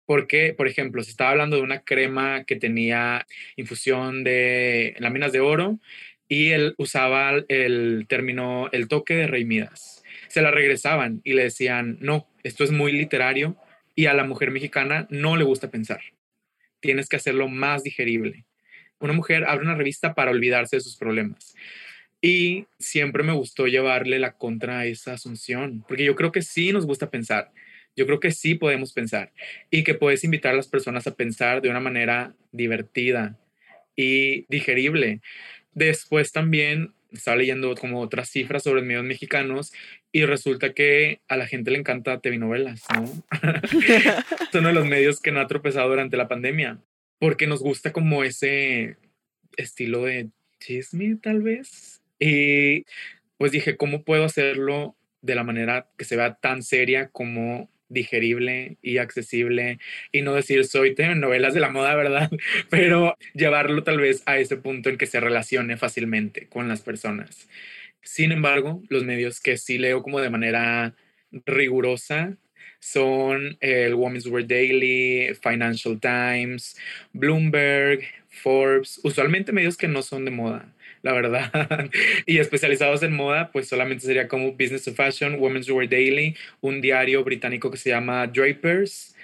[0.07, 5.41] Porque, por ejemplo, se estaba hablando de una crema que tenía infusión de láminas de
[5.41, 5.81] oro
[6.29, 10.03] y él usaba el término el toque de Rey Midas.
[10.29, 13.57] Se la regresaban y le decían, no, esto es muy literario
[13.95, 16.01] y a la mujer mexicana no le gusta pensar
[16.81, 18.45] tienes que hacerlo más digerible.
[19.01, 21.55] Una mujer abre una revista para olvidarse de sus problemas.
[22.21, 26.73] Y siempre me gustó llevarle la contra a esa asunción, porque yo creo que sí
[26.73, 27.53] nos gusta pensar.
[27.95, 29.33] Yo creo que sí podemos pensar
[29.71, 33.39] y que puedes invitar a las personas a pensar de una manera divertida
[33.97, 35.21] y digerible.
[35.79, 39.73] Después también estaba leyendo como otras cifras sobre medios mexicanos
[40.11, 43.05] y resulta que a la gente le encanta TV novelas, ¿no?
[43.63, 46.79] es uno de los medios que no ha tropezado durante la pandemia,
[47.21, 48.97] porque nos gusta como ese
[49.57, 52.03] estilo de chisme, tal vez.
[52.19, 52.85] Y
[53.37, 58.77] pues dije, ¿cómo puedo hacerlo de la manera que se vea tan seria como digerible
[58.83, 59.79] y accesible
[60.13, 62.31] y no decir soy novelas de la moda, ¿verdad?
[62.71, 67.49] Pero llevarlo tal vez a ese punto en que se relacione fácilmente con las personas.
[68.03, 70.95] Sin embargo, los medios que sí leo como de manera
[71.45, 72.37] rigurosa
[72.81, 76.77] son el Women's Wear Daily, Financial Times,
[77.13, 81.51] Bloomberg, Forbes, usualmente medios que no son de moda la verdad.
[82.27, 86.81] y especializados en moda, pues solamente sería como Business of Fashion, Women's Wear Daily, un
[86.81, 89.15] diario británico que se llama Drapers.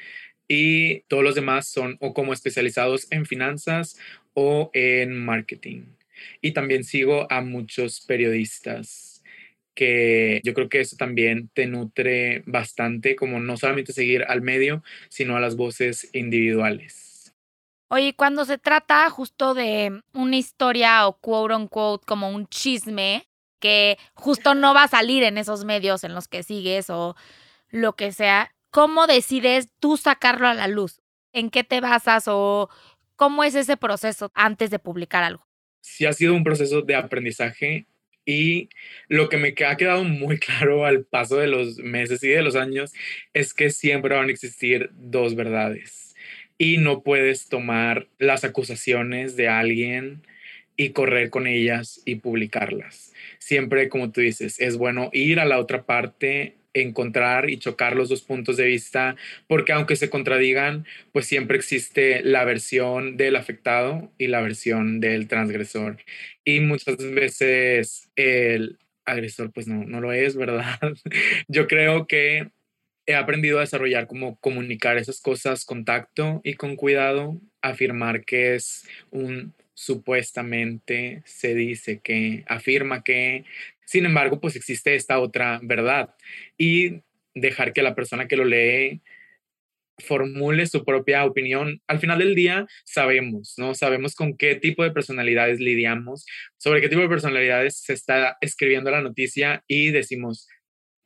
[0.48, 3.98] Y todos los demás son o como especializados en finanzas
[4.34, 5.82] o en marketing.
[6.40, 9.14] Y también sigo a muchos periodistas
[9.74, 14.82] que yo creo que eso también te nutre bastante, como no solamente seguir al medio,
[15.08, 17.13] sino a las voces individuales.
[17.96, 23.28] Oye, cuando se trata justo de una historia o quote unquote como un chisme
[23.60, 27.14] que justo no va a salir en esos medios en los que sigues o
[27.70, 31.02] lo que sea, ¿cómo decides tú sacarlo a la luz?
[31.32, 32.68] ¿En qué te basas o
[33.14, 35.46] cómo es ese proceso antes de publicar algo?
[35.80, 37.86] Sí, ha sido un proceso de aprendizaje
[38.24, 38.70] y
[39.06, 42.56] lo que me ha quedado muy claro al paso de los meses y de los
[42.56, 42.92] años
[43.34, 46.03] es que siempre van a existir dos verdades
[46.58, 50.22] y no puedes tomar las acusaciones de alguien
[50.76, 53.12] y correr con ellas y publicarlas.
[53.38, 58.08] Siempre, como tú dices, es bueno ir a la otra parte, encontrar y chocar los
[58.08, 64.10] dos puntos de vista, porque aunque se contradigan, pues siempre existe la versión del afectado
[64.18, 65.98] y la versión del transgresor.
[66.44, 70.78] Y muchas veces el agresor pues no, no lo es, ¿verdad?
[71.48, 72.50] Yo creo que
[73.06, 78.54] he aprendido a desarrollar como comunicar esas cosas con tacto y con cuidado, afirmar que
[78.54, 83.44] es un supuestamente, se dice que, afirma que,
[83.84, 86.14] sin embargo, pues existe esta otra verdad
[86.56, 87.02] y
[87.34, 89.02] dejar que la persona que lo lee
[89.98, 91.80] formule su propia opinión.
[91.86, 93.74] Al final del día sabemos, ¿no?
[93.74, 98.90] Sabemos con qué tipo de personalidades lidiamos, sobre qué tipo de personalidades se está escribiendo
[98.90, 100.48] la noticia y decimos,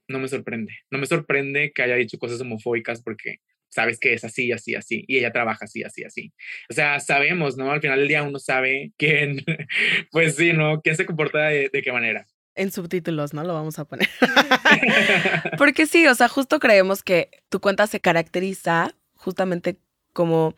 [0.09, 0.73] no me sorprende.
[0.90, 5.05] No me sorprende que haya dicho cosas homofóbicas porque sabes que es así, así, así,
[5.07, 6.33] y ella trabaja así, así, así.
[6.71, 7.71] O sea, sabemos, ¿no?
[7.71, 9.44] Al final del día uno sabe quién,
[10.11, 10.81] pues sí, ¿no?
[10.81, 12.27] ¿Quién se comporta de, qué manera?
[12.55, 13.44] En subtítulos, ¿no?
[13.44, 14.09] Lo vamos a poner.
[15.59, 19.77] porque sí, o sea, justo creemos que tu cuenta se caracteriza justamente
[20.12, 20.57] como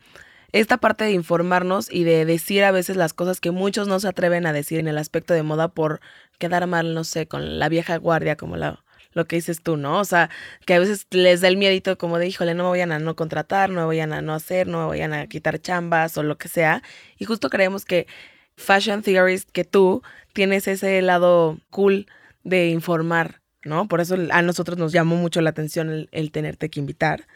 [0.51, 4.07] esta parte de informarnos y de decir a veces las cosas que muchos no se
[4.07, 6.01] atreven a decir en el aspecto de moda por
[6.39, 9.99] quedar mal, no sé, con la vieja guardia, como la lo que dices tú, ¿no?
[9.99, 10.29] O sea,
[10.65, 13.15] que a veces les da el miedito como de, híjole, no me vayan a no
[13.15, 16.37] contratar, no me vayan a no hacer, no me vayan a quitar chambas o lo
[16.37, 16.81] que sea.
[17.17, 18.07] Y justo creemos que
[18.55, 22.07] Fashion Theorist, que tú tienes ese lado cool
[22.43, 23.87] de informar, ¿no?
[23.87, 27.27] Por eso a nosotros nos llamó mucho la atención el, tenerte que invitar.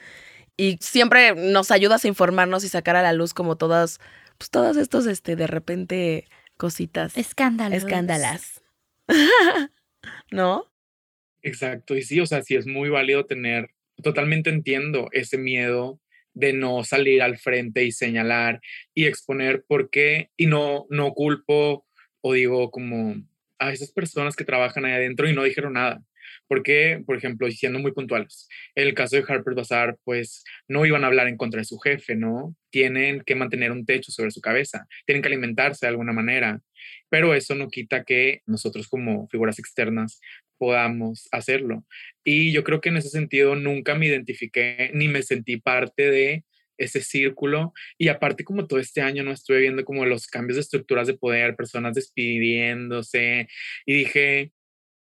[0.58, 4.00] Y siempre nos ayudas a informarnos y sacar a la luz como todas,
[4.38, 7.18] pues todas estos, este, de repente, cositas.
[7.18, 7.78] Escándalos.
[7.78, 8.62] Escándalas.
[10.32, 10.66] ¿No?
[11.46, 13.70] Exacto, y sí, o sea, sí es muy válido tener,
[14.02, 16.00] totalmente entiendo ese miedo
[16.34, 18.62] de no salir al frente y señalar
[18.96, 21.86] y exponer por qué, y no, no culpo
[22.22, 23.16] o digo como
[23.60, 26.02] a esas personas que trabajan ahí adentro y no dijeron nada.
[26.48, 31.08] Porque, por ejemplo, siendo muy puntuales, el caso de Harper Bazaar, pues no iban a
[31.08, 32.56] hablar en contra de su jefe, ¿no?
[32.72, 36.62] Tienen que mantener un techo sobre su cabeza, tienen que alimentarse de alguna manera,
[37.10, 40.20] pero eso no quita que nosotros como figuras externas
[40.58, 41.86] podamos hacerlo.
[42.24, 46.46] Y yo creo que en ese sentido nunca me identifiqué ni me sentí parte de
[46.78, 50.62] ese círculo y aparte como todo este año no estuve viendo como los cambios de
[50.62, 53.48] estructuras de poder, personas despidiéndose
[53.86, 54.52] y dije,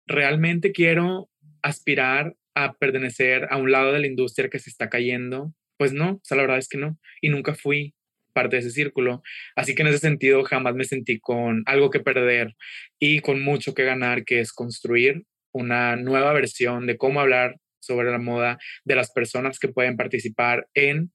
[0.05, 1.29] realmente quiero
[1.61, 5.53] aspirar a pertenecer a un lado de la industria que se está cayendo.
[5.77, 6.99] Pues no, o sea, la verdad es que no.
[7.21, 7.95] Y nunca fui
[8.33, 9.23] parte de ese círculo.
[9.55, 12.55] Así que en ese sentido jamás me sentí con algo que perder
[12.99, 18.11] y con mucho que ganar, que es construir una nueva versión de cómo hablar sobre
[18.11, 21.11] la moda de las personas que pueden participar en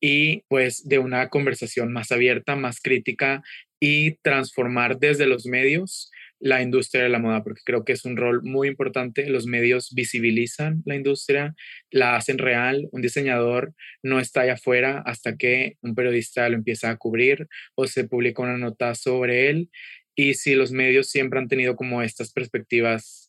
[0.00, 3.42] y pues de una conversación más abierta, más crítica
[3.80, 8.18] y transformar desde los medios la industria de la moda, porque creo que es un
[8.18, 9.30] rol muy importante.
[9.30, 11.54] Los medios visibilizan la industria,
[11.90, 12.86] la hacen real.
[12.92, 17.86] Un diseñador no está allá afuera hasta que un periodista lo empieza a cubrir o
[17.86, 19.70] se publica una nota sobre él.
[20.14, 23.23] Y si los medios siempre han tenido como estas perspectivas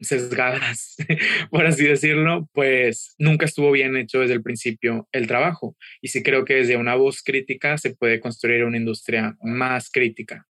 [0.00, 0.96] sesgadas,
[1.50, 5.76] por así decirlo, pues nunca estuvo bien hecho desde el principio el trabajo.
[6.00, 10.46] Y sí creo que desde una voz crítica se puede construir una industria más crítica.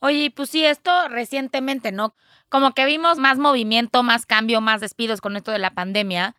[0.00, 2.14] Oye, pues sí, esto recientemente, ¿no?
[2.48, 6.36] Como que vimos más movimiento, más cambio, más despidos con esto de la pandemia,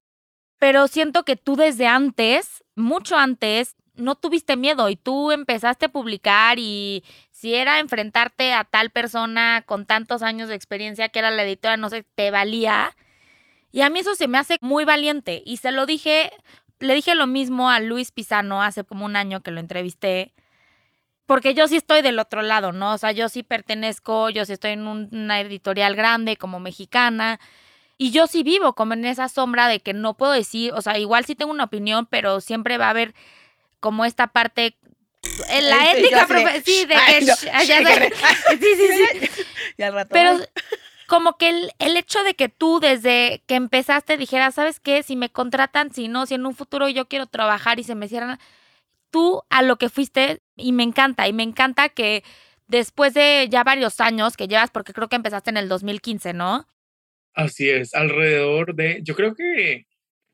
[0.57, 5.91] pero siento que tú desde antes, mucho antes, no tuviste miedo y tú empezaste a
[5.91, 7.03] publicar y
[7.41, 11.75] si era enfrentarte a tal persona con tantos años de experiencia que era la editora,
[11.75, 12.95] no sé, te valía.
[13.71, 16.31] Y a mí eso se me hace muy valiente y se lo dije,
[16.77, 20.33] le dije lo mismo a Luis Pisano hace como un año que lo entrevisté
[21.25, 22.93] porque yo sí estoy del otro lado, ¿no?
[22.93, 27.39] O sea, yo sí pertenezco, yo sí estoy en una editorial grande como mexicana.
[27.97, 30.99] Y yo sí vivo como en esa sombra de que no puedo decir, o sea,
[30.99, 33.15] igual sí tengo una opinión, pero siempre va a haber
[33.79, 34.77] como esta parte
[35.49, 36.27] en la ética
[36.63, 37.21] sí, de que
[38.59, 39.43] sí, sí, sí.
[39.77, 40.09] Y al rato.
[40.11, 40.39] Pero
[41.07, 45.03] como que el, el, hecho de que tú desde que empezaste dijeras, ¿sabes qué?
[45.03, 48.07] Si me contratan, si no, si en un futuro yo quiero trabajar y se me
[48.07, 48.39] cierran
[49.11, 52.23] tú a lo que fuiste y me encanta, y me encanta que
[52.67, 56.67] después de ya varios años que llevas, porque creo que empezaste en el 2015, ¿no?
[57.33, 59.85] Así es, alrededor de, yo creo que,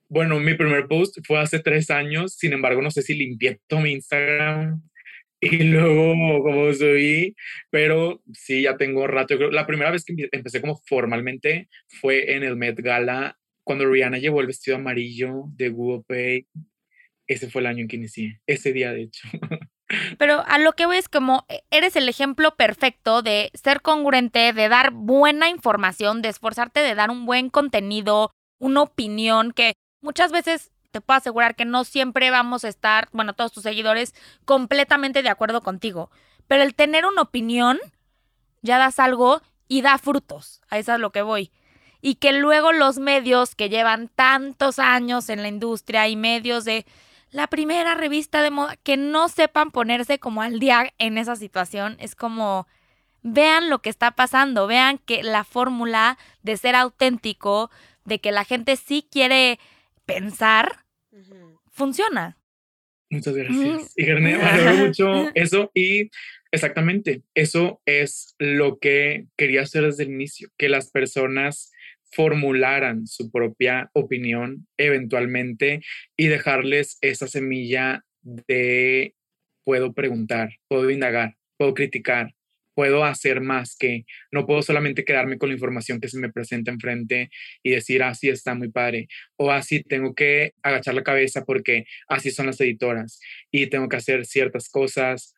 [0.09, 3.81] bueno, mi primer post fue hace tres años, sin embargo, no sé si limpié todo
[3.81, 4.81] mi Instagram
[5.41, 7.35] y luego como subí,
[7.69, 9.37] pero sí, ya tengo rato.
[9.37, 14.17] Creo, la primera vez que empecé como formalmente fue en el Met Gala, cuando Rihanna
[14.17, 16.47] llevó el vestido amarillo de Google Pay
[17.27, 19.27] ese fue el año en que inicié, ese día de hecho.
[20.17, 24.53] Pero a lo que voy es como e, eres el ejemplo perfecto de ser congruente,
[24.53, 30.31] de dar buena información, de esforzarte de dar un buen contenido, una opinión que muchas
[30.31, 34.13] veces te puedo asegurar que no siempre vamos a estar, bueno, todos tus seguidores
[34.45, 36.09] completamente de acuerdo contigo,
[36.47, 37.79] pero el tener una opinión
[38.61, 41.51] ya das algo y da frutos, a eso es lo que voy.
[42.01, 46.85] Y que luego los medios que llevan tantos años en la industria y medios de
[47.31, 51.97] la primera revista de moda, que no sepan ponerse como al día en esa situación,
[51.99, 52.67] es como,
[53.23, 57.69] vean lo que está pasando, vean que la fórmula de ser auténtico,
[58.05, 59.59] de que la gente sí quiere
[60.07, 60.85] pensar,
[61.69, 62.39] funciona.
[63.09, 63.93] Muchas gracias.
[63.95, 66.09] Y valoro mucho eso y
[66.51, 71.71] exactamente, eso es lo que quería hacer desde el inicio, que las personas
[72.11, 75.81] formularan su propia opinión eventualmente
[76.15, 79.13] y dejarles esa semilla de
[79.65, 82.33] puedo preguntar, puedo indagar, puedo criticar,
[82.77, 86.69] puedo hacer más que no puedo solamente quedarme con la información que se me presenta
[86.69, 87.31] enfrente
[87.63, 92.29] y decir, así está muy padre, o así tengo que agachar la cabeza porque así
[92.29, 95.33] son las editoras y tengo que hacer ciertas cosas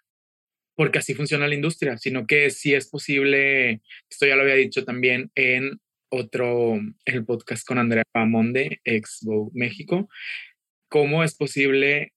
[0.76, 4.84] porque así funciona la industria, sino que si es posible, esto ya lo había dicho
[4.84, 10.10] también en otro, el podcast con Andrea Pamonde, ex México,
[10.90, 12.12] cómo es posible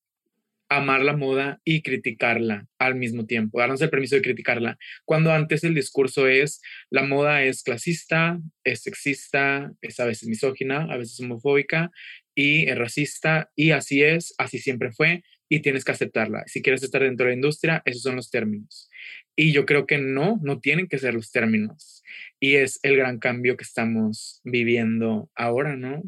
[0.76, 5.64] amar la moda y criticarla al mismo tiempo, darnos el permiso de criticarla, cuando antes
[5.64, 11.18] el discurso es, la moda es clasista, es sexista, es a veces misógina, a veces
[11.20, 11.90] homofóbica
[12.34, 16.44] y es racista, y así es, así siempre fue, y tienes que aceptarla.
[16.46, 18.88] Si quieres estar dentro de la industria, esos son los términos.
[19.36, 22.02] Y yo creo que no, no tienen que ser los términos.
[22.40, 26.02] Y es el gran cambio que estamos viviendo ahora, ¿no?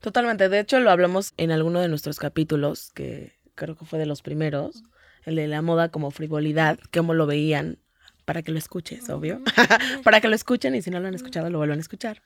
[0.00, 0.48] Totalmente.
[0.48, 4.22] De hecho, lo hablamos en alguno de nuestros capítulos, que creo que fue de los
[4.22, 4.82] primeros,
[5.24, 7.78] el de la moda como frivolidad, cómo lo veían,
[8.24, 9.40] para que lo escuches, obvio.
[10.04, 12.22] para que lo escuchen y si no lo han escuchado, lo vuelvan a escuchar.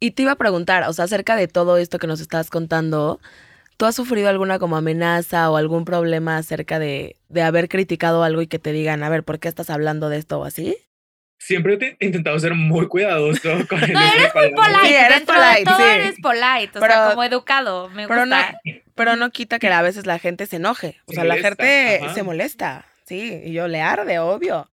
[0.00, 3.20] Y te iba a preguntar, o sea, acerca de todo esto que nos estás contando,
[3.76, 8.42] ¿Tú has sufrido alguna como amenaza o algún problema acerca de, de haber criticado algo
[8.42, 10.76] y que te digan, a ver, ¿por qué estás hablando de esto o así?
[11.44, 14.86] Siempre he intentado ser muy cuidadoso con el No, eres muy polite.
[14.86, 18.60] Sí, eres polite, todo eres polite, o sea, como educado, me gusta.
[18.94, 21.00] Pero no quita que a veces la gente se enoje.
[21.06, 22.14] O Se sea, la molesta, gente ajá.
[22.14, 22.86] se molesta.
[23.06, 24.70] Sí, y yo le arde, obvio.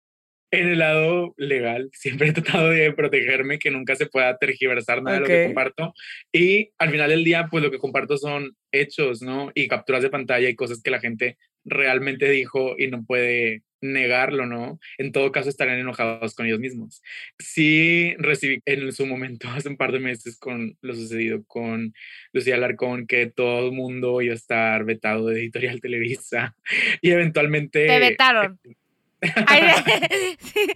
[0.53, 5.17] En el lado legal, siempre he tratado de protegerme, que nunca se pueda tergiversar nada
[5.17, 5.95] de lo que comparto.
[6.31, 9.51] Y al final del día, pues lo que comparto son hechos, ¿no?
[9.57, 14.47] Y capturas de pantalla y cosas que la gente realmente dijo y no puede negarlo,
[14.47, 14.81] ¿no?
[14.97, 17.03] En todo caso, estarían enojados con ellos mismos.
[17.39, 21.93] Sí recibí en su momento, hace un par de meses, con lo sucedido con
[22.33, 26.57] Lucía Alarcón, que todo el mundo iba a estar vetado de Editorial Televisa
[27.03, 27.87] y eventualmente...
[27.87, 28.59] Te vetaron.
[29.23, 30.67] Sí.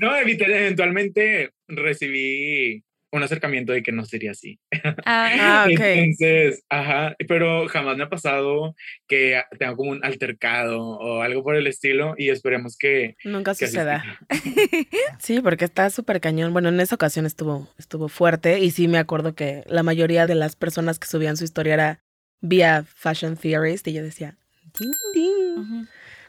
[0.00, 4.60] No, eventualmente recibí un acercamiento de que no sería así.
[5.04, 5.80] Ah, ok.
[5.80, 8.74] Entonces, ajá, pero jamás me ha pasado
[9.08, 13.66] que tenga como un altercado o algo por el estilo y esperemos que, Nunca que
[13.66, 14.04] suceda.
[15.18, 16.52] Sí, porque está súper cañón.
[16.52, 20.34] Bueno, en esa ocasión estuvo, estuvo fuerte y sí me acuerdo que la mayoría de
[20.34, 22.00] las personas que subían su historia era
[22.40, 24.36] vía Fashion Theorist y yo decía,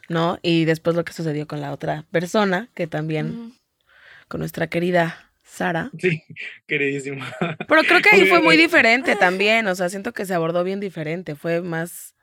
[0.08, 0.38] ¿no?
[0.42, 3.54] Y después lo que sucedió con la otra persona, que también
[4.28, 5.90] con nuestra querida Sara.
[5.98, 6.22] Sí,
[6.66, 7.22] queridísimo.
[7.68, 10.80] Pero creo que ahí fue muy diferente también, o sea, siento que se abordó bien
[10.80, 12.14] diferente, fue más,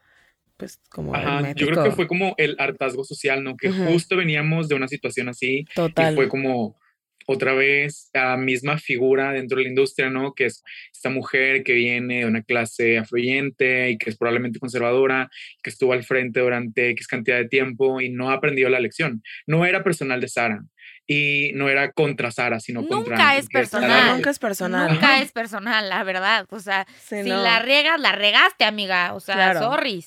[0.57, 3.55] pues, como Ajá, yo creo que fue como el hartazgo social, ¿no?
[3.55, 3.83] Que Ujú.
[3.91, 6.15] justo veníamos de una situación así y Total.
[6.15, 6.79] fue como
[7.27, 10.33] otra vez la misma figura dentro de la industria, ¿no?
[10.33, 15.29] Que es esta mujer que viene de una clase afluyente y que es probablemente conservadora,
[15.61, 19.21] que estuvo al frente durante X cantidad de tiempo y no ha aprendido la lección.
[19.45, 20.63] No era personal de Sara
[21.11, 23.17] y no era contra Sara, sino contra...
[23.17, 24.15] Nunca es que Sara- personal.
[24.15, 24.93] Nunca es personal.
[24.93, 25.21] Nunca Ajá.
[25.23, 26.45] es personal, la verdad.
[26.51, 27.41] O sea, Sí, si no.
[27.41, 29.15] la riegas, la regaste, amiga.
[29.15, 29.59] O sea, Claro.
[29.61, 30.05] sorry.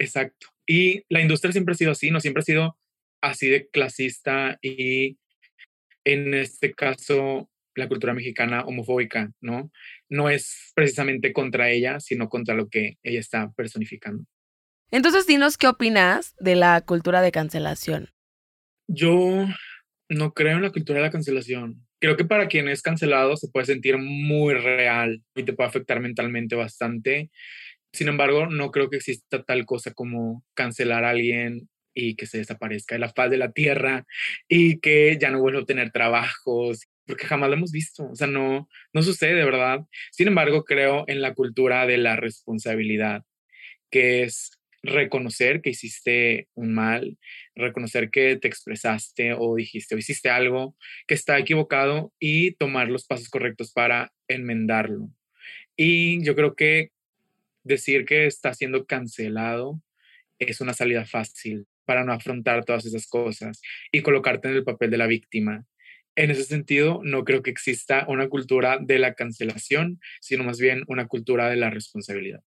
[0.00, 0.48] Exacto.
[0.66, 2.76] Y la industria siempre ha sido así, no siempre ha sido
[3.22, 5.16] así de clasista y
[6.04, 9.70] en este caso la cultura mexicana homofóbica, ¿no?
[10.08, 14.24] No es precisamente contra ella, sino contra lo que ella está personificando.
[14.90, 18.10] Entonces, dinos qué opinas de la cultura de cancelación.
[18.88, 19.46] Yo
[20.12, 21.86] no creo en la cultura de la cancelación.
[22.00, 26.00] Creo que para quien es cancelado se puede sentir muy real y te puede afectar
[26.00, 27.30] mentalmente bastante.
[27.92, 32.38] Sin embargo, no creo que exista tal cosa como cancelar a alguien y que se
[32.38, 34.06] desaparezca de la faz de la tierra
[34.48, 38.08] y que ya no vuelva a tener trabajos, porque jamás lo hemos visto.
[38.10, 39.80] O sea, no, no sucede, de ¿verdad?
[40.10, 43.24] Sin embargo, creo en la cultura de la responsabilidad,
[43.90, 47.18] que es reconocer que hiciste un mal,
[47.54, 50.76] reconocer que te expresaste o dijiste o hiciste algo
[51.06, 55.10] que está equivocado y tomar los pasos correctos para enmendarlo.
[55.76, 56.90] Y yo creo que
[57.64, 59.80] decir que está siendo cancelado
[60.38, 64.90] es una salida fácil para no afrontar todas esas cosas y colocarte en el papel
[64.90, 65.64] de la víctima.
[66.14, 70.84] En ese sentido, no creo que exista una cultura de la cancelación, sino más bien
[70.86, 72.42] una cultura de la responsabilidad.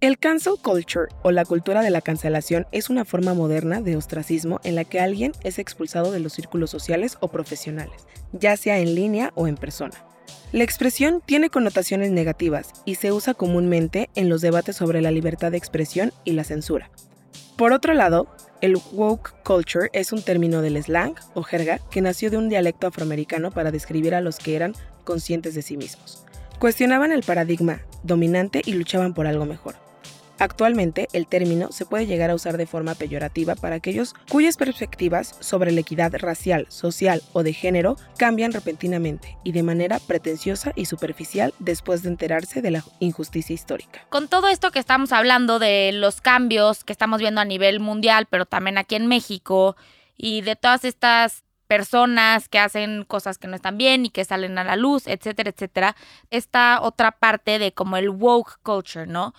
[0.00, 4.60] El cancel culture o la cultura de la cancelación es una forma moderna de ostracismo
[4.62, 8.94] en la que alguien es expulsado de los círculos sociales o profesionales, ya sea en
[8.94, 9.94] línea o en persona.
[10.52, 15.52] La expresión tiene connotaciones negativas y se usa comúnmente en los debates sobre la libertad
[15.52, 16.90] de expresión y la censura.
[17.56, 18.28] Por otro lado,
[18.60, 22.86] el woke culture es un término del slang o jerga que nació de un dialecto
[22.86, 24.74] afroamericano para describir a los que eran
[25.04, 26.24] conscientes de sí mismos.
[26.58, 29.83] Cuestionaban el paradigma dominante y luchaban por algo mejor.
[30.38, 35.36] Actualmente, el término se puede llegar a usar de forma peyorativa para aquellos cuyas perspectivas
[35.40, 40.86] sobre la equidad racial, social o de género cambian repentinamente y de manera pretenciosa y
[40.86, 44.04] superficial después de enterarse de la injusticia histórica.
[44.08, 48.26] Con todo esto que estamos hablando de los cambios que estamos viendo a nivel mundial,
[48.28, 49.76] pero también aquí en México,
[50.16, 54.58] y de todas estas personas que hacen cosas que no están bien y que salen
[54.58, 55.96] a la luz, etcétera, etcétera,
[56.30, 59.34] está otra parte de como el woke culture, ¿no?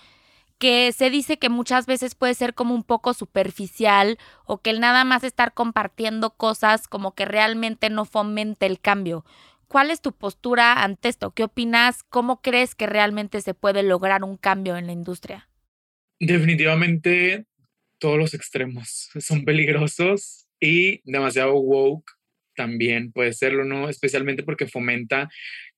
[0.58, 4.80] Que se dice que muchas veces puede ser como un poco superficial o que el
[4.80, 9.24] nada más estar compartiendo cosas como que realmente no fomente el cambio.
[9.68, 11.32] ¿Cuál es tu postura ante esto?
[11.32, 12.04] ¿Qué opinas?
[12.04, 15.48] ¿Cómo crees que realmente se puede lograr un cambio en la industria?
[16.20, 17.46] Definitivamente
[17.98, 22.10] todos los extremos son peligrosos y demasiado woke
[22.54, 23.88] también puede serlo, ¿no?
[23.88, 25.28] Especialmente porque fomenta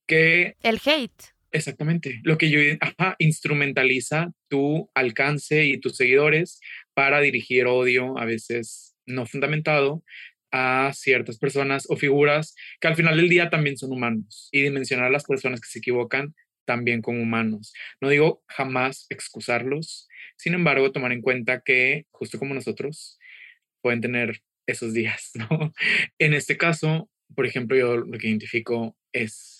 [0.07, 1.35] que El hate.
[1.53, 2.21] Exactamente.
[2.25, 6.61] Lo que yo, ajá, instrumentaliza tu alcance y tus seguidores
[6.95, 10.05] para dirigir odio, a veces no fundamentado,
[10.51, 15.07] a ciertas personas o figuras que al final del día también son humanos y dimensionar
[15.07, 16.35] a las personas que se equivocan
[16.67, 17.73] también como humanos.
[18.01, 23.19] No digo jamás excusarlos, sin embargo, tomar en cuenta que, justo como nosotros,
[23.83, 25.73] pueden tener esos días, ¿no?
[26.19, 29.58] En este caso, por ejemplo, yo lo que identifico es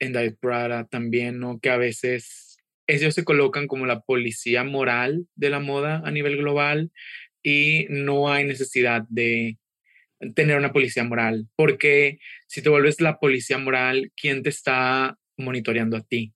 [0.00, 1.60] en David Prada también, ¿no?
[1.60, 6.36] Que a veces ellos se colocan como la policía moral de la moda a nivel
[6.36, 6.90] global
[7.42, 9.58] y no hay necesidad de
[10.34, 15.96] tener una policía moral, porque si te vuelves la policía moral, ¿quién te está monitoreando
[15.96, 16.34] a ti?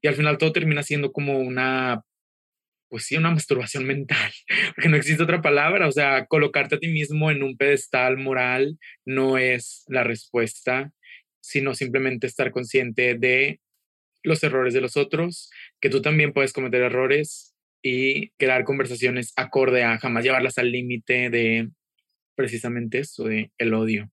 [0.00, 2.02] Y al final todo termina siendo como una,
[2.88, 4.32] pues sí, una masturbación mental,
[4.74, 8.78] porque no existe otra palabra, o sea, colocarte a ti mismo en un pedestal moral
[9.04, 10.92] no es la respuesta,
[11.40, 13.60] sino simplemente estar consciente de
[14.22, 19.82] los errores de los otros, que tú también puedes cometer errores y crear conversaciones acorde
[19.82, 21.70] a jamás llevarlas al límite de
[22.34, 24.10] precisamente eso, de el odio.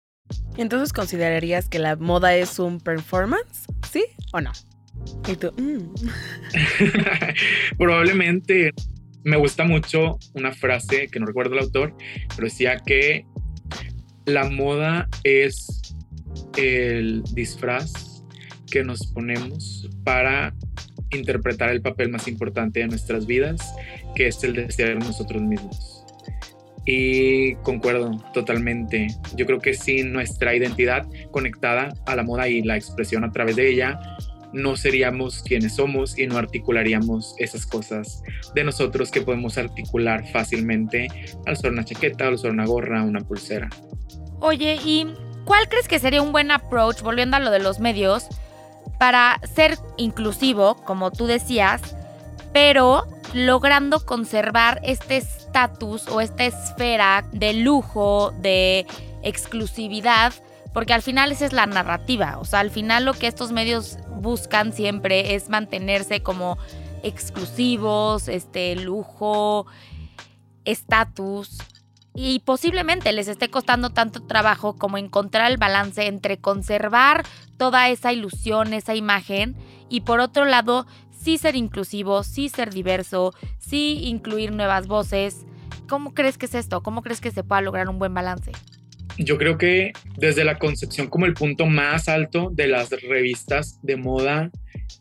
[0.57, 3.67] Entonces, ¿considerarías que la moda es un performance?
[3.91, 4.53] ¿Sí o no?
[5.29, 5.95] Y tú, mm.
[7.79, 8.73] Probablemente
[9.25, 11.95] me gusta mucho una frase que no recuerdo el autor,
[12.35, 13.27] pero decía que
[14.25, 15.96] la moda es
[16.57, 18.25] el disfraz
[18.71, 20.55] que nos ponemos para
[21.13, 23.75] interpretar el papel más importante de nuestras vidas,
[24.15, 26.05] que es el de ser nosotros mismos.
[26.85, 29.09] Y concuerdo totalmente.
[29.37, 33.57] Yo creo que sin nuestra identidad conectada a la moda y la expresión a través
[33.57, 33.99] de ella,
[34.53, 38.23] no seríamos quienes somos y no articularíamos esas cosas
[38.55, 41.09] de nosotros que podemos articular fácilmente
[41.45, 43.69] al usar una chaqueta, al usar una gorra, una pulsera.
[44.41, 45.07] Oye, ¿y
[45.47, 48.27] cuál crees que sería un buen approach, volviendo a lo de los medios,
[48.99, 51.81] para ser inclusivo, como tú decías,
[52.53, 58.87] pero logrando conservar este estatus o esta esfera de lujo, de
[59.23, 60.35] exclusividad,
[60.75, 63.99] porque al final esa es la narrativa, o sea, al final lo que estos medios
[64.17, 66.59] buscan siempre es mantenerse como
[67.03, 69.67] exclusivos, este lujo,
[70.65, 71.59] estatus,
[72.17, 77.25] y posiblemente les esté costando tanto trabajo como encontrar el balance entre conservar
[77.59, 79.55] toda esa ilusión, esa imagen,
[79.89, 85.45] y por otro lado, sí ser inclusivo, sí ser diverso, sí incluir nuevas voces.
[85.89, 86.83] ¿Cómo crees que es esto?
[86.83, 88.53] ¿Cómo crees que se pueda lograr un buen balance?
[89.19, 93.97] Yo creo que desde la concepción como el punto más alto de las revistas de
[93.97, 94.51] moda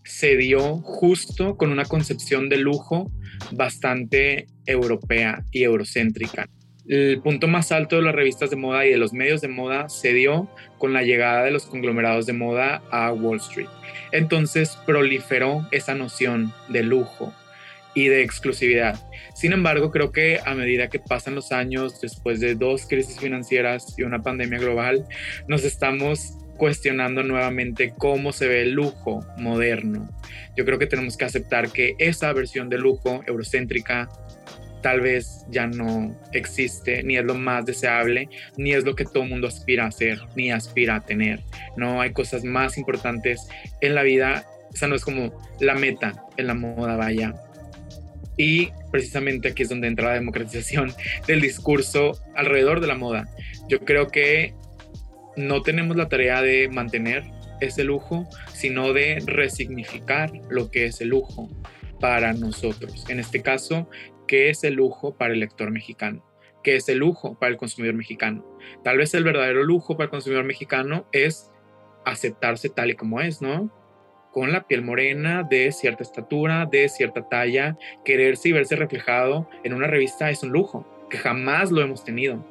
[0.03, 3.11] se dio justo con una concepción de lujo
[3.51, 6.47] bastante europea y eurocéntrica.
[6.87, 9.89] El punto más alto de las revistas de moda y de los medios de moda
[9.89, 13.69] se dio con la llegada de los conglomerados de moda a Wall Street.
[14.11, 17.33] Entonces proliferó esa noción de lujo
[17.95, 18.99] y de exclusividad.
[19.33, 23.95] Sin embargo, creo que a medida que pasan los años, después de dos crisis financieras
[23.97, 25.07] y una pandemia global,
[25.47, 30.07] nos estamos cuestionando nuevamente cómo se ve el lujo moderno.
[30.55, 34.09] Yo creo que tenemos que aceptar que esa versión de lujo eurocéntrica,
[34.85, 39.25] tal vez ya no existe, ni es lo más deseable, ni es lo que todo
[39.25, 41.39] mundo aspira a hacer, ni aspira a tener.
[41.75, 43.47] No hay cosas más importantes
[43.81, 44.45] en la vida.
[44.71, 47.33] Esa no es como la meta en la moda, vaya.
[48.37, 50.93] Y precisamente aquí es donde entra la democratización
[51.27, 53.27] del discurso alrededor de la moda.
[53.67, 54.53] Yo creo que
[55.35, 57.23] no tenemos la tarea de mantener
[57.59, 61.49] ese lujo, sino de resignificar lo que es el lujo
[61.99, 63.05] para nosotros.
[63.09, 63.89] En este caso,
[64.27, 66.23] qué es el lujo para el lector mexicano,
[66.63, 68.45] qué es el lujo para el consumidor mexicano.
[68.83, 71.51] Tal vez el verdadero lujo para el consumidor mexicano es
[72.05, 73.71] aceptarse tal y como es, ¿no?
[74.31, 79.73] Con la piel morena, de cierta estatura, de cierta talla, quererse y verse reflejado en
[79.73, 82.45] una revista es un lujo, que jamás lo hemos tenido.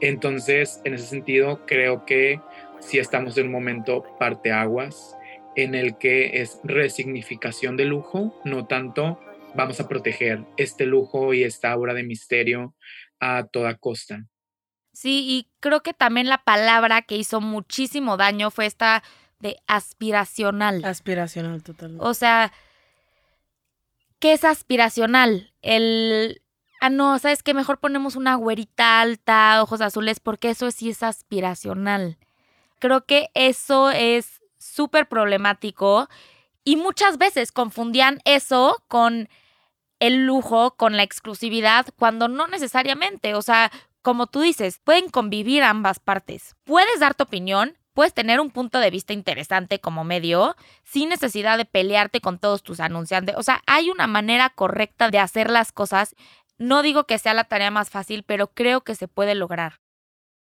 [0.00, 2.40] Entonces, en ese sentido, creo que
[2.80, 5.16] si estamos en un momento parteaguas
[5.54, 9.18] en el que es resignificación de lujo, no tanto
[9.56, 12.74] vamos a proteger este lujo y esta aura de misterio
[13.18, 14.26] a toda costa.
[14.92, 19.02] Sí, y creo que también la palabra que hizo muchísimo daño fue esta
[19.40, 20.84] de aspiracional.
[20.84, 22.04] Aspiracional, totalmente.
[22.04, 22.52] O sea,
[24.18, 25.52] ¿qué es aspiracional?
[25.60, 26.42] El,
[26.80, 27.52] ah, no, ¿sabes qué?
[27.52, 32.16] Mejor ponemos una güerita alta, ojos azules, porque eso sí es aspiracional.
[32.78, 36.08] Creo que eso es súper problemático
[36.64, 39.28] y muchas veces confundían eso con
[40.00, 43.70] el lujo, con la exclusividad, cuando no necesariamente, o sea,
[44.02, 46.54] como tú dices, pueden convivir ambas partes.
[46.64, 51.58] Puedes dar tu opinión, puedes tener un punto de vista interesante como medio, sin necesidad
[51.58, 53.34] de pelearte con todos tus anunciantes.
[53.36, 56.14] O sea, hay una manera correcta de hacer las cosas.
[56.58, 59.80] No digo que sea la tarea más fácil, pero creo que se puede lograr.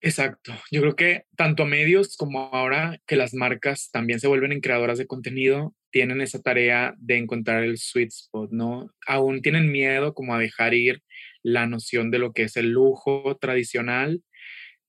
[0.00, 0.52] Exacto.
[0.70, 4.98] Yo creo que tanto medios como ahora que las marcas también se vuelven en creadoras
[4.98, 8.90] de contenido, tienen esa tarea de encontrar el sweet spot, ¿no?
[9.06, 11.04] Aún tienen miedo como a dejar ir
[11.44, 14.20] la noción de lo que es el lujo tradicional,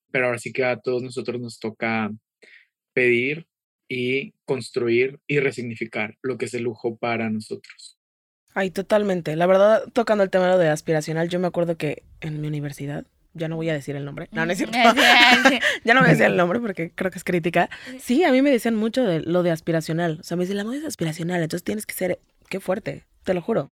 [0.10, 2.10] pero ahora sí que a todos nosotros nos toca
[2.93, 3.45] pedir
[3.88, 7.99] y construir y resignificar lo que es el lujo para nosotros.
[8.56, 9.36] Ay, totalmente.
[9.36, 13.47] La verdad, tocando el tema de aspiracional, yo me acuerdo que en mi universidad, ya
[13.47, 14.27] no voy a decir el nombre.
[14.31, 14.77] No, no es cierto.
[15.83, 17.69] ya no voy a decir el nombre porque creo que es crítica.
[17.99, 20.17] Sí, a mí me decían mucho de lo de aspiracional.
[20.21, 22.19] O sea, me dicen, la moda es aspiracional, entonces tienes que ser,
[22.49, 23.71] qué fuerte, te lo juro.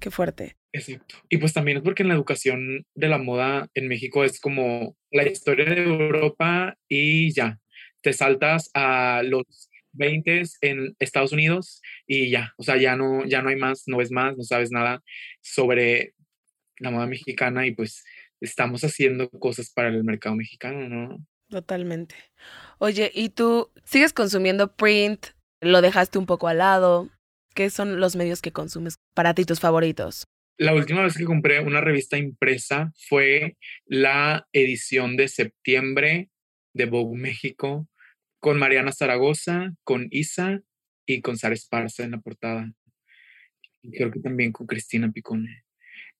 [0.00, 0.56] Qué fuerte.
[0.72, 1.14] Exacto.
[1.28, 4.96] Y pues también es porque en la educación de la moda en México es como
[5.12, 7.60] la historia de Europa y ya.
[8.00, 13.42] Te saltas a los 20 en Estados Unidos y ya, o sea, ya no, ya
[13.42, 15.02] no hay más, no ves más, no sabes nada
[15.40, 16.14] sobre
[16.78, 18.02] la moda mexicana y pues
[18.42, 21.26] estamos haciendo cosas para el mercado mexicano, ¿no?
[21.48, 22.14] Totalmente.
[22.78, 25.28] Oye, ¿y tú sigues consumiendo print?
[25.60, 27.08] ¿Lo dejaste un poco al lado?
[27.54, 30.24] ¿Qué son los medios que consumes para ti, tus favoritos?
[30.58, 36.30] La última vez que compré una revista impresa fue la edición de septiembre
[36.74, 37.88] de Vogue México
[38.40, 40.60] con Mariana Zaragoza, con Isa
[41.06, 42.72] y con Sara Esparza en la portada.
[43.82, 45.64] Y creo que también con Cristina Picone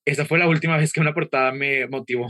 [0.04, 2.28] esa fue la última vez que una portada me motivó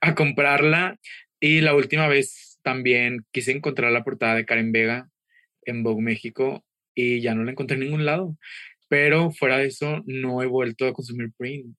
[0.00, 0.98] a comprarla
[1.40, 5.08] y la última vez también quise encontrar la portada de Karen Vega
[5.62, 6.64] en Vogue México
[6.94, 8.36] y ya no la encontré en ningún lado.
[8.88, 11.76] Pero fuera de eso, no he vuelto a consumir print.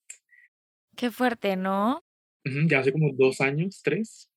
[0.96, 2.04] Qué fuerte, ¿no?
[2.68, 4.30] ya hace como dos años, tres.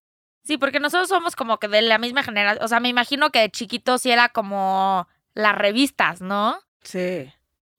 [0.42, 2.64] Sí, porque nosotros somos como que de la misma generación.
[2.64, 6.58] O sea, me imagino que de chiquitos sí era como las revistas, ¿no?
[6.82, 7.30] Sí.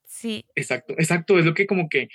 [0.06, 0.46] Sí.
[0.54, 1.40] Exacto, exacto.
[1.40, 2.10] Es lo que como que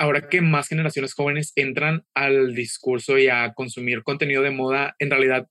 [0.00, 5.10] ahora que más generaciones jóvenes entran al discurso y a consumir contenido de moda, en
[5.10, 5.46] realidad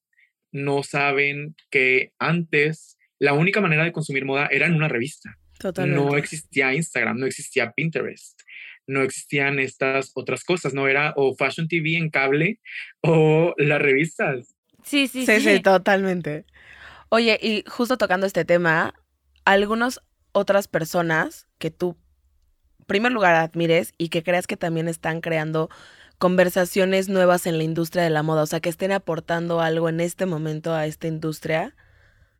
[0.51, 5.37] no saben que antes la única manera de consumir moda era en una revista.
[5.59, 6.01] Totalmente.
[6.03, 8.41] No existía Instagram, no existía Pinterest,
[8.87, 12.59] no existían estas otras cosas, no era o Fashion TV en cable
[13.01, 14.55] o las revistas.
[14.83, 15.41] Sí, sí, sí.
[15.41, 16.45] Sí, sí, totalmente.
[17.09, 18.95] Oye, y justo tocando este tema,
[19.45, 21.97] algunas otras personas que tú
[22.89, 25.69] primer lugar admires y que creas que también están creando
[26.17, 30.01] conversaciones nuevas en la industria de la moda, o sea, que estén aportando algo en
[30.01, 31.73] este momento a esta industria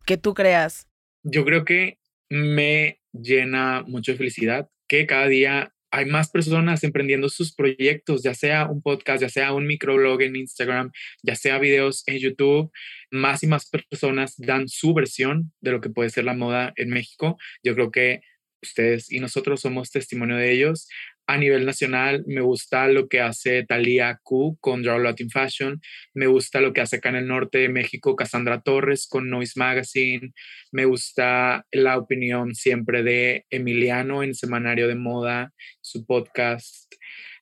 [0.04, 0.86] que tú creas?
[1.22, 1.98] Yo creo que
[2.28, 8.34] me llena mucho de felicidad que cada día hay más personas emprendiendo sus proyectos, ya
[8.34, 10.92] sea un podcast, ya sea un microblog en Instagram,
[11.22, 12.70] ya sea videos en YouTube,
[13.10, 16.90] más y más personas dan su versión de lo que puede ser la moda en
[16.90, 17.38] México.
[17.64, 18.20] Yo creo que
[18.62, 20.88] ustedes y nosotros somos testimonio de ellos.
[21.26, 25.80] A nivel nacional, me gusta lo que hace Thalia Q con Draw Latin Fashion.
[26.12, 29.52] Me gusta lo que hace acá en el norte de México Cassandra Torres con Noise
[29.56, 30.32] Magazine.
[30.72, 36.92] Me gusta la opinión siempre de Emiliano en Semanario de Moda, su podcast.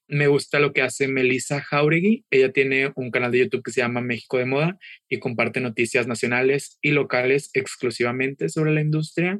[0.07, 2.25] Me gusta lo que hace Melissa Jauregui.
[2.31, 6.07] Ella tiene un canal de YouTube que se llama México de Moda y comparte noticias
[6.07, 9.39] nacionales y locales exclusivamente sobre la industria.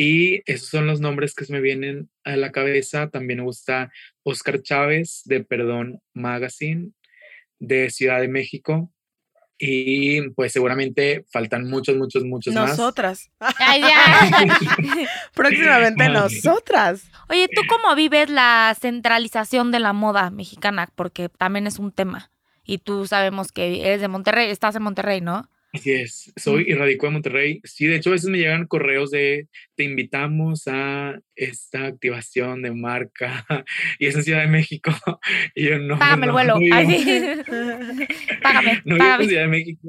[0.00, 3.10] Y esos son los nombres que se me vienen a la cabeza.
[3.10, 3.90] También me gusta
[4.22, 6.92] Oscar Chávez de Perdón Magazine
[7.58, 8.92] de Ciudad de México.
[9.58, 12.78] Y pues seguramente faltan muchos, muchos, muchos más.
[12.78, 13.32] Nosotras.
[15.34, 17.02] Próximamente nosotras.
[17.28, 20.88] Oye, ¿tú cómo vives la centralización de la moda mexicana?
[20.94, 22.30] Porque también es un tema.
[22.62, 25.50] Y tú sabemos que eres de Monterrey, estás en Monterrey, ¿no?
[25.72, 27.60] Así es, soy y radico en Monterrey.
[27.62, 32.72] Sí, de hecho a veces me llegan correos de te invitamos a esta activación de
[32.72, 33.44] marca
[33.98, 34.90] y es en Ciudad de México.
[35.54, 35.98] Y yo no.
[35.98, 36.54] Págame el vuelo.
[38.42, 38.82] págame.
[38.84, 39.24] No págame.
[39.24, 39.88] en Ciudad de México.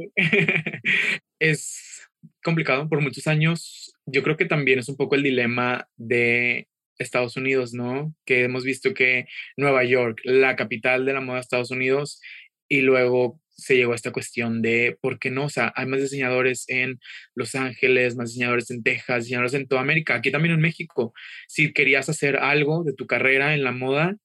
[1.39, 2.09] es
[2.43, 3.93] complicado por muchos años.
[4.05, 6.67] Yo creo que también es un poco el dilema de
[6.97, 8.13] Estados Unidos, ¿no?
[8.25, 12.21] Que hemos visto que Nueva York, la capital de la moda de Estados Unidos,
[12.67, 16.01] y luego se llegó a esta cuestión de por qué no, o sea, hay más
[16.01, 16.99] diseñadores en
[17.35, 21.13] Los Ángeles, más diseñadores en Texas, diseñadores en toda América, aquí también en México.
[21.47, 24.15] Si querías hacer algo de tu carrera en la moda,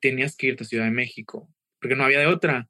[0.00, 1.48] tenías que irte a Ciudad de México,
[1.80, 2.68] porque no había de otra.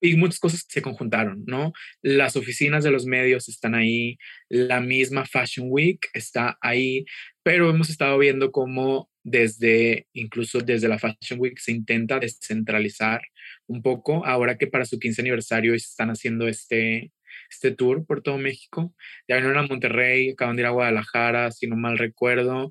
[0.00, 1.72] Y muchas cosas se conjuntaron, ¿no?
[2.02, 4.18] Las oficinas de los medios están ahí,
[4.48, 7.04] la misma Fashion Week está ahí,
[7.42, 13.22] pero hemos estado viendo cómo desde, incluso desde la Fashion Week, se intenta descentralizar
[13.66, 17.12] un poco, ahora que para su 15 aniversario están haciendo este,
[17.50, 18.94] este tour por todo México.
[19.26, 22.70] Ya vinieron a Monterrey, acaban de ir a Guadalajara, si no mal recuerdo.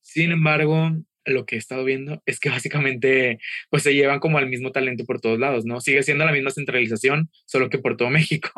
[0.00, 0.92] Sin embargo,
[1.28, 3.38] lo que he estado viendo es que básicamente
[3.70, 5.80] pues se llevan como al mismo talento por todos lados, ¿no?
[5.80, 8.50] Sigue siendo la misma centralización, solo que por todo México.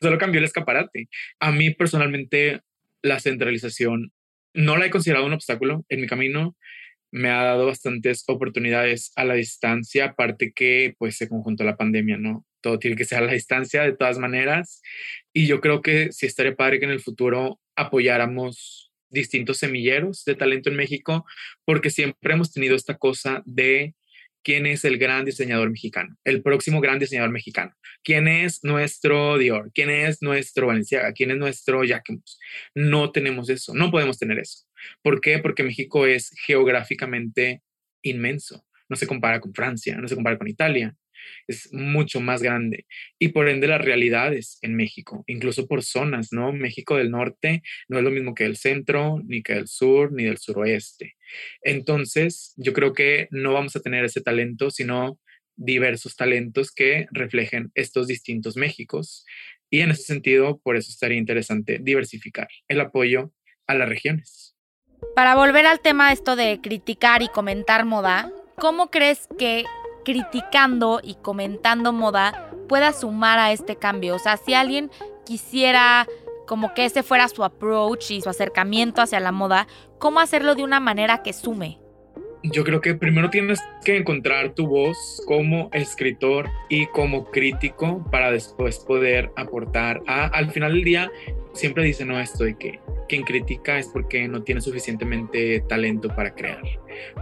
[0.00, 1.08] solo cambió el escaparate.
[1.40, 2.60] A mí personalmente
[3.02, 4.12] la centralización
[4.54, 6.56] no la he considerado un obstáculo en mi camino
[7.12, 12.16] me ha dado bastantes oportunidades a la distancia, aparte que pues se conjuntó la pandemia,
[12.16, 12.46] ¿no?
[12.60, 14.82] Todo tiene que ser a la distancia de todas maneras.
[15.32, 20.34] Y yo creo que sí estaría padre que en el futuro apoyáramos distintos semilleros de
[20.34, 21.26] talento en México,
[21.64, 23.94] porque siempre hemos tenido esta cosa de
[24.42, 29.70] quién es el gran diseñador mexicano, el próximo gran diseñador mexicano, quién es nuestro Dior,
[29.74, 32.38] quién es nuestro Valenciaga, quién es nuestro Jacquemus.
[32.74, 34.64] No tenemos eso, no podemos tener eso.
[35.02, 35.38] ¿Por qué?
[35.38, 37.62] Porque México es geográficamente
[38.02, 38.64] inmenso.
[38.88, 40.96] No se compara con Francia, no se compara con Italia,
[41.46, 42.86] es mucho más grande
[43.18, 46.52] y por ende las realidades en México, incluso por zonas, ¿no?
[46.52, 50.24] México del norte no es lo mismo que el centro, ni que el sur, ni
[50.24, 51.16] del suroeste.
[51.62, 55.18] Entonces, yo creo que no vamos a tener ese talento, sino
[55.56, 59.24] diversos talentos que reflejen estos distintos Méxicos.
[59.68, 63.32] Y en ese sentido, por eso estaría interesante diversificar el apoyo
[63.66, 64.56] a las regiones.
[65.14, 69.64] Para volver al tema esto de criticar y comentar moda, ¿cómo crees que
[70.04, 74.14] criticando y comentando moda pueda sumar a este cambio.
[74.14, 74.90] O sea, si alguien
[75.24, 76.06] quisiera
[76.46, 80.64] como que ese fuera su approach y su acercamiento hacia la moda, ¿cómo hacerlo de
[80.64, 81.78] una manera que sume?
[82.42, 88.32] Yo creo que primero tienes que encontrar tu voz como escritor y como crítico para
[88.32, 90.00] después poder aportar.
[90.06, 91.12] A, al final del día,
[91.60, 96.34] siempre dicen no esto de que quien critica es porque no tiene suficientemente talento para
[96.34, 96.62] crear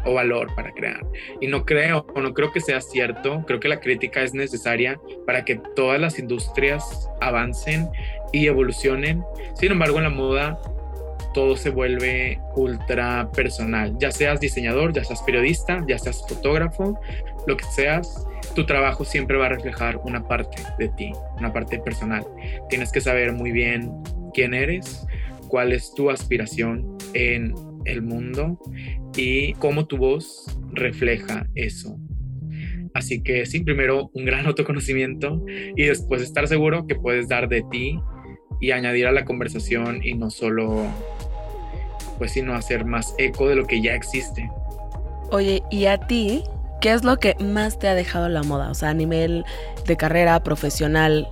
[0.04, 1.04] o valor para crear.
[1.40, 3.44] Y no creo, o no creo que sea cierto.
[3.46, 7.88] Creo que la crítica es necesaria para que todas las industrias avancen
[8.32, 9.22] y evolucionen.
[9.54, 10.60] Sin embargo, en la moda
[11.34, 13.94] todo se vuelve ultra personal.
[13.98, 16.98] Ya seas diseñador, ya seas periodista, ya seas fotógrafo,
[17.48, 21.78] lo que seas, tu trabajo siempre va a reflejar una parte de ti, una parte
[21.80, 22.24] personal.
[22.68, 23.90] Tienes que saber muy bien
[24.34, 25.06] quién eres,
[25.48, 27.54] cuál es tu aspiración en
[27.86, 28.60] el mundo
[29.16, 31.96] y cómo tu voz refleja eso.
[32.94, 37.64] Así que sí, primero un gran autoconocimiento y después estar seguro que puedes dar de
[37.70, 37.98] ti
[38.60, 40.84] y añadir a la conversación y no solo,
[42.18, 44.50] pues sino hacer más eco de lo que ya existe.
[45.30, 46.42] Oye, ¿y a ti
[46.80, 48.70] qué es lo que más te ha dejado la moda?
[48.70, 49.44] O sea, a nivel
[49.86, 51.28] de carrera profesional.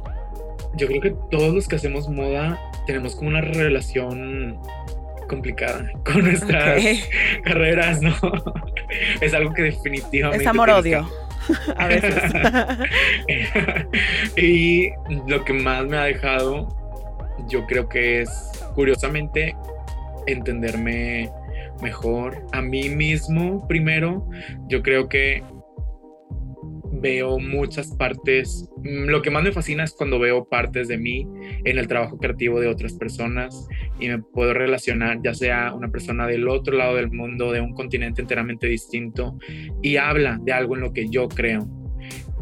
[0.75, 4.59] Yo creo que todos los que hacemos moda tenemos como una relación
[5.29, 6.83] complicada con nuestras
[7.45, 8.15] carreras, ¿no?
[9.21, 10.45] es algo que definitivamente...
[10.45, 11.09] Es amor-odio.
[11.77, 12.15] A veces.
[14.37, 14.91] y
[15.27, 16.69] lo que más me ha dejado,
[17.49, 18.31] yo creo que es,
[18.75, 19.57] curiosamente,
[20.27, 21.31] entenderme
[21.83, 24.29] mejor a mí mismo primero.
[24.69, 25.43] Yo creo que
[27.01, 28.69] veo muchas partes.
[28.79, 31.27] Mm, lo que más me fascina es cuando veo partes de mí
[31.65, 33.69] en el trabajo creativo de otras personas
[34.01, 37.75] y me puedo relacionar, ya sea una persona del otro lado del mundo, de un
[37.75, 39.39] continente enteramente distinto,
[39.83, 41.67] y habla de algo en lo que yo creo.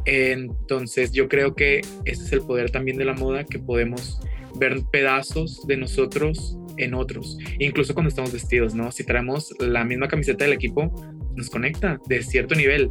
[0.06, 4.20] Entonces yo creo que ese es el poder también de la moda, que podemos
[4.56, 8.90] ver pedazos de nosotros en otros, incluso cuando estamos vestidos, ¿no?
[8.90, 10.92] Si traemos la misma camiseta del equipo,
[11.34, 12.90] nos conecta de cierto nivel.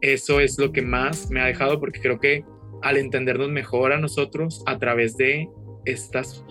[0.00, 2.44] Eso es lo que más me ha dejado porque creo que
[2.82, 5.48] al entendernos mejor a nosotros a través de
[5.84, 6.44] estas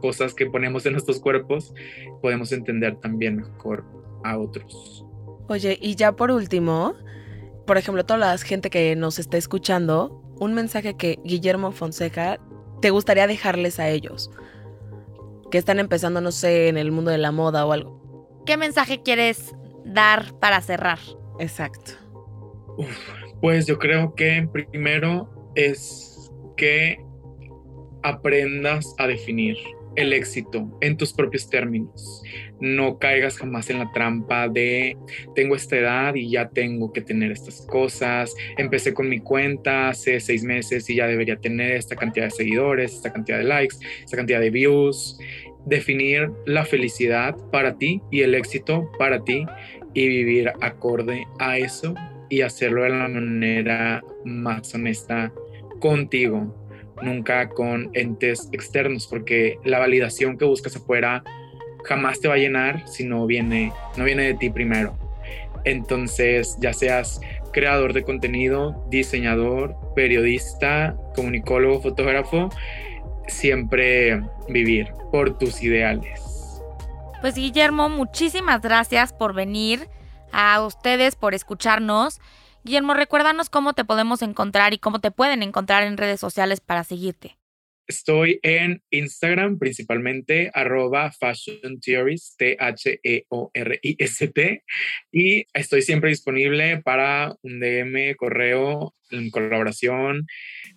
[0.00, 1.74] cosas que ponemos en nuestros cuerpos,
[2.22, 3.84] podemos entender también mejor
[4.24, 5.04] a otros.
[5.48, 6.94] Oye, y ya por último,
[7.66, 12.38] por ejemplo, toda la gente que nos está escuchando, un mensaje que Guillermo Fonseca
[12.80, 14.30] te gustaría dejarles a ellos,
[15.50, 18.42] que están empezando, no sé, en el mundo de la moda o algo.
[18.46, 20.98] ¿Qué mensaje quieres dar para cerrar?
[21.38, 21.92] Exacto.
[23.40, 26.98] pues yo creo que primero es que
[28.02, 29.56] aprendas a definir
[29.98, 32.22] el éxito en tus propios términos.
[32.60, 34.96] No caigas jamás en la trampa de
[35.34, 38.32] tengo esta edad y ya tengo que tener estas cosas.
[38.56, 42.94] Empecé con mi cuenta hace seis meses y ya debería tener esta cantidad de seguidores,
[42.94, 45.18] esta cantidad de likes, esta cantidad de views.
[45.66, 49.44] Definir la felicidad para ti y el éxito para ti
[49.94, 51.94] y vivir acorde a eso
[52.30, 55.32] y hacerlo de la manera más honesta
[55.80, 56.67] contigo,
[57.02, 61.22] nunca con entes externos, porque la validación que buscas afuera
[61.84, 64.96] jamás te va a llenar si no viene, no viene de ti primero.
[65.64, 67.20] Entonces, ya seas
[67.52, 72.50] creador de contenido, diseñador, periodista, comunicólogo, fotógrafo,
[73.26, 76.62] siempre vivir por tus ideales.
[77.20, 79.88] Pues Guillermo, muchísimas gracias por venir,
[80.32, 82.20] a ustedes por escucharnos.
[82.64, 86.84] Guillermo, recuérdanos cómo te podemos encontrar y cómo te pueden encontrar en redes sociales para
[86.84, 87.38] seguirte.
[87.86, 93.24] Estoy en Instagram principalmente, arroba Fashion Theorist, T-H-E-O-R-I-S-T,
[95.10, 98.94] y estoy siempre disponible para un DM, correo,
[99.30, 100.26] colaboración,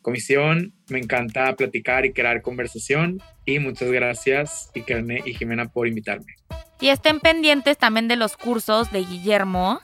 [0.02, 0.74] comisión.
[0.88, 6.34] Me encanta platicar y crear conversación, y muchas gracias, Ikerne y Jimena, por invitarme.
[6.80, 9.82] Y estén pendientes también de los cursos de Guillermo.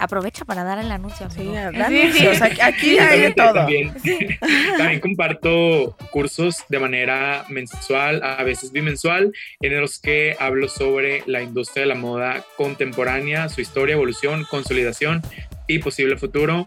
[0.00, 1.28] Aprovecha para dar el anuncio.
[1.30, 1.84] Sí, amigo.
[1.84, 2.40] anuncios.
[2.40, 3.52] Aquí, aquí hay de todo.
[3.52, 3.94] También,
[4.78, 9.30] también comparto cursos de manera mensual, a veces bimensual,
[9.60, 15.20] en los que hablo sobre la industria de la moda contemporánea, su historia, evolución, consolidación
[15.66, 16.64] y posible futuro.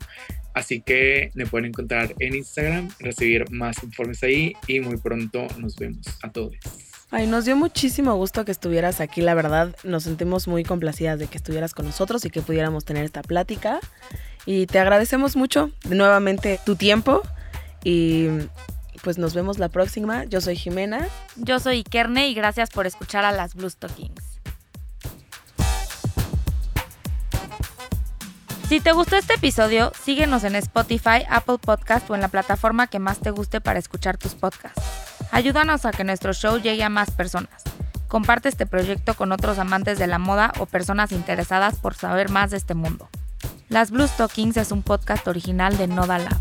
[0.53, 5.75] Así que me pueden encontrar en Instagram, recibir más informes ahí y muy pronto nos
[5.75, 6.53] vemos a todos.
[7.15, 9.75] Ay, nos dio muchísimo gusto que estuvieras aquí, la verdad.
[9.83, 13.79] Nos sentimos muy complacidas de que estuvieras con nosotros y que pudiéramos tener esta plática.
[14.47, 17.21] Y te agradecemos mucho nuevamente tu tiempo.
[17.83, 18.29] Y
[19.03, 20.23] pues nos vemos la próxima.
[20.23, 21.07] Yo soy Jimena.
[21.35, 24.39] Yo soy Ikerne y gracias por escuchar a las Blue Stockings.
[28.67, 32.97] Si te gustó este episodio, síguenos en Spotify, Apple Podcast o en la plataforma que
[32.97, 35.12] más te guste para escuchar tus podcasts.
[35.33, 37.63] Ayúdanos a que nuestro show llegue a más personas.
[38.07, 42.51] Comparte este proyecto con otros amantes de la moda o personas interesadas por saber más
[42.51, 43.09] de este mundo.
[43.67, 46.37] Las Blue Stockings es un podcast original de Noda Lab.